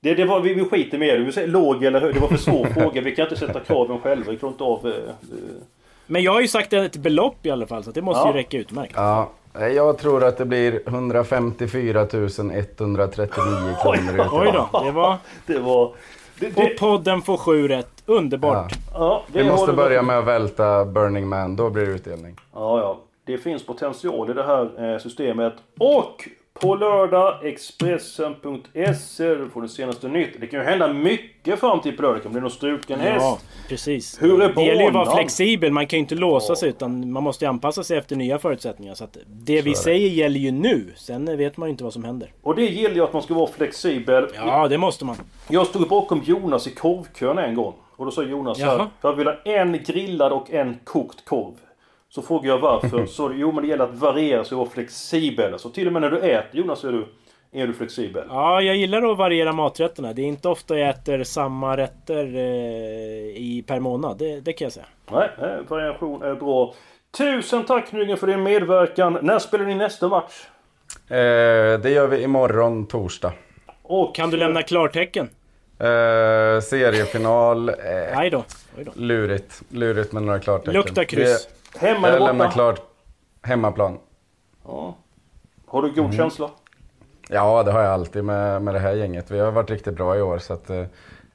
det, 0.00 0.14
det 0.14 0.24
var, 0.24 0.40
vi, 0.40 0.54
vi 0.54 0.64
skiter 0.64 0.98
med 0.98 1.08
det. 1.20 1.24
Vi 1.24 1.32
säger 1.32 1.48
låg 1.48 1.84
eller 1.84 2.00
hög. 2.00 2.14
Det 2.14 2.20
var 2.20 2.28
för 2.28 2.36
svår 2.36 2.64
fråga. 2.80 3.00
Vi 3.00 3.14
kan 3.16 3.22
inte 3.26 3.36
sätta 3.36 3.60
kraven 3.60 4.00
själva. 4.00 4.30
Vi 4.30 4.36
klarar 4.36 4.52
inte 4.52 4.64
av... 4.64 4.86
Eh, 4.86 4.92
eh. 4.92 5.14
Men 6.06 6.22
jag 6.22 6.32
har 6.32 6.40
ju 6.40 6.48
sagt 6.48 6.72
ett 6.72 6.96
belopp 6.96 7.46
i 7.46 7.50
alla 7.50 7.66
fall, 7.66 7.84
så 7.84 7.90
det 7.90 8.02
måste 8.02 8.20
Ja. 8.20 8.32
ju 8.32 8.38
räcka 8.38 8.56
utmärkt. 8.58 8.92
Ja, 8.96 9.30
jag 9.60 9.98
tror 9.98 10.24
att 10.24 10.36
det 10.36 10.44
blir 10.44 10.82
154 10.86 12.00
139 12.00 13.76
kronor 13.82 14.28
Oj 14.32 14.52
då, 14.52 14.80
det 14.84 14.90
var... 14.92 15.18
Det 15.46 15.58
var... 15.58 15.92
Det, 16.38 16.46
Och 16.46 16.54
det, 16.54 16.78
podden 16.78 17.22
får 17.22 17.36
sju 17.36 17.68
rätt. 17.68 18.02
Underbart. 18.06 18.72
ja, 18.92 19.22
det 19.32 19.42
Vi 19.42 19.48
måste 19.48 19.72
börja 19.72 20.02
med 20.02 20.18
att 20.18 20.24
välta 20.24 20.84
Burning 20.84 21.28
Man, 21.28 21.56
då 21.56 21.70
blir 21.70 21.86
det 21.86 21.92
utdelning. 21.92 22.36
Ja, 22.54 22.80
ja. 22.80 23.00
Det 23.24 23.38
finns 23.38 23.66
potential 23.66 24.30
i 24.30 24.32
det 24.32 24.42
här 24.42 24.92
eh, 24.92 24.98
systemet. 24.98 25.54
Och 25.78 26.28
på 26.60 26.74
lördag, 26.74 27.46
Expressen.se. 27.46 29.34
Du 29.34 29.48
får 29.48 29.62
det 29.62 29.68
senaste 29.68 30.08
nytt. 30.08 30.40
Det 30.40 30.46
kan 30.46 30.60
ju 30.60 30.66
hända 30.66 30.92
mycket 30.92 31.60
fram 31.60 31.80
till 31.80 31.96
på 31.96 32.02
lördag. 32.02 32.18
Det 32.18 32.22
kan 32.22 32.32
bli 32.32 32.40
någon 32.40 32.50
struken 32.50 33.00
häst. 33.00 33.20
Ja, 33.20 33.38
precis. 33.68 34.22
Hur 34.22 34.42
är 34.42 34.52
det 34.54 34.62
gäller 34.62 34.82
ju 34.82 34.88
att 34.88 34.94
vara 34.94 35.16
flexibel. 35.16 35.72
Man 35.72 35.86
kan 35.86 35.96
ju 35.96 36.00
inte 36.00 36.14
låsa 36.14 36.56
sig 36.56 36.68
utan 36.68 37.12
man 37.12 37.22
måste 37.22 37.44
ju 37.44 37.48
anpassa 37.48 37.84
sig 37.84 37.98
efter 37.98 38.16
nya 38.16 38.38
förutsättningar. 38.38 38.94
Så 38.94 39.04
att 39.04 39.16
det 39.26 39.62
vi 39.62 39.74
säger 39.74 40.08
gäller 40.08 40.40
ju 40.40 40.50
nu. 40.50 40.92
Sen 40.96 41.36
vet 41.36 41.56
man 41.56 41.68
ju 41.68 41.70
inte 41.70 41.84
vad 41.84 41.92
som 41.92 42.04
händer. 42.04 42.32
Och 42.42 42.54
det 42.56 42.66
gäller 42.66 42.94
ju 42.94 43.04
att 43.04 43.12
man 43.12 43.22
ska 43.22 43.34
vara 43.34 43.50
flexibel. 43.50 44.28
Ja, 44.34 44.68
det 44.68 44.78
måste 44.78 45.04
man. 45.04 45.16
Jag 45.48 45.66
stod 45.66 45.88
bakom 45.88 46.22
Jonas 46.24 46.66
i 46.66 46.70
korvkön 46.70 47.38
en 47.38 47.54
gång. 47.54 47.74
Och 47.96 48.04
då 48.04 48.10
sa 48.10 48.22
Jonas 48.22 48.58
så 48.58 48.64
här. 48.64 48.78
Jaha. 48.78 48.88
Jag 49.00 49.12
vill 49.12 49.26
ha 49.26 49.34
en 49.44 49.82
grillad 49.86 50.32
och 50.32 50.50
en 50.50 50.78
kokt 50.84 51.24
korv. 51.24 51.54
Så 52.14 52.22
frågade 52.22 52.48
jag 52.48 52.58
varför. 52.58 53.06
Så 53.16 53.32
jo 53.34 53.52
men 53.52 53.62
det 53.62 53.68
gäller 53.68 53.84
att 53.84 53.94
variera 53.94 54.44
så 54.44 54.56
vara 54.56 54.68
flexibel. 54.70 55.58
Så 55.58 55.70
till 55.70 55.86
och 55.86 55.92
med 55.92 56.02
när 56.02 56.10
du 56.10 56.18
äter 56.18 56.60
Jonas 56.60 56.84
är 56.84 56.92
du, 56.92 57.06
är 57.52 57.66
du 57.66 57.72
flexibel. 57.72 58.24
Ja, 58.28 58.60
jag 58.60 58.76
gillar 58.76 59.12
att 59.12 59.18
variera 59.18 59.52
maträtterna. 59.52 60.12
Det 60.12 60.22
är 60.22 60.26
inte 60.26 60.48
ofta 60.48 60.78
jag 60.78 60.88
äter 60.88 61.24
samma 61.24 61.76
rätter 61.76 62.36
eh, 62.36 62.42
i, 63.36 63.64
per 63.66 63.80
månad. 63.80 64.18
Det, 64.18 64.40
det 64.40 64.52
kan 64.52 64.64
jag 64.66 64.72
säga. 64.72 64.86
Nej, 65.12 65.30
eh, 65.38 65.68
variation 65.68 66.22
är 66.22 66.34
bra. 66.34 66.74
Tusen 67.18 67.64
tack 67.64 67.92
Nygren 67.92 68.16
för 68.16 68.26
din 68.26 68.42
medverkan. 68.42 69.18
När 69.22 69.38
spelar 69.38 69.64
ni 69.64 69.74
nästa 69.74 70.08
match? 70.08 70.46
Eh, 71.08 71.16
det 71.80 71.90
gör 71.90 72.06
vi 72.06 72.22
imorgon 72.22 72.86
torsdag. 72.86 73.32
Och 73.82 74.14
Kan 74.14 74.30
du 74.30 74.36
lämna 74.36 74.62
klartecken? 74.62 75.28
Eh, 75.78 76.60
seriefinal, 76.60 77.68
eh, 77.68 77.74
Nej 78.14 78.30
då. 78.30 78.44
Oj 78.78 78.84
då. 78.84 78.92
lurigt. 78.94 79.62
Lurigt 79.68 80.12
med 80.12 80.22
några 80.22 80.38
klartecken. 80.38 80.74
Lukta 80.74 81.04
kryss. 81.04 81.48
Hemma 81.78 82.08
eller 82.08 82.18
jag 82.18 82.26
lämnar 82.26 82.44
borta? 82.44 82.54
klart 82.54 82.80
hemmaplan. 83.42 83.98
Ja. 84.64 84.94
Har 85.66 85.82
du 85.82 85.88
Mm. 85.88 86.04
god 86.04 86.14
känsla? 86.14 86.50
Ja, 87.28 87.62
det 87.62 87.72
har 87.72 87.80
jag 87.80 87.92
alltid 87.92 88.24
med, 88.24 88.62
med 88.62 88.74
det 88.74 88.78
här 88.80 88.92
gänget. 88.92 89.30
Vi 89.30 89.38
har 89.40 89.50
varit 89.52 89.70
riktigt 89.70 89.94
bra 89.96 90.16
i 90.16 90.22
år 90.22 90.38
så 90.38 90.52
att, 90.52 90.70
eh, 90.70 90.84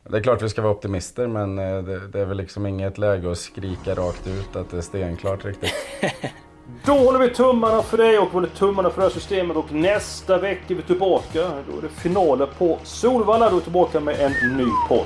det 0.03 0.17
är 0.17 0.21
klart 0.23 0.41
vi 0.41 0.49
ska 0.49 0.61
vara 0.61 0.73
optimister 0.73 1.27
men 1.27 1.59
eh, 1.59 1.77
det, 1.83 2.07
det 2.07 2.19
är 2.19 2.25
väl 2.25 2.37
liksom 2.37 2.65
inget 2.65 2.97
läge 2.97 3.31
att 3.31 3.37
skrika 3.37 3.93
rakt 3.95 4.27
ut 4.27 4.55
att 4.55 4.71
det 4.71 4.77
är 4.77 4.81
stenklart 4.81 5.45
riktigt. 5.45 5.73
Då 6.85 6.93
håller 6.93 7.19
vi 7.19 7.29
tummarna 7.29 7.81
för 7.81 7.97
dig 7.97 8.19
och 8.19 8.27
håller 8.27 8.47
tummarna 8.47 8.89
för 8.89 9.01
det 9.01 9.07
här 9.07 9.13
systemet 9.13 9.57
och 9.57 9.71
nästa 9.71 10.37
vecka 10.37 10.63
är 10.69 10.75
vi 10.75 10.81
tillbaka. 10.81 11.51
Då 11.71 11.77
är 11.77 11.81
det 11.81 11.89
finaler 11.89 12.49
på 12.57 12.77
Solvalla. 12.83 13.49
Då 13.49 13.55
är 13.55 13.59
vi 13.59 13.63
tillbaka 13.63 13.99
med 13.99 14.19
en 14.19 14.57
ny 14.57 14.65
podd. 14.89 15.05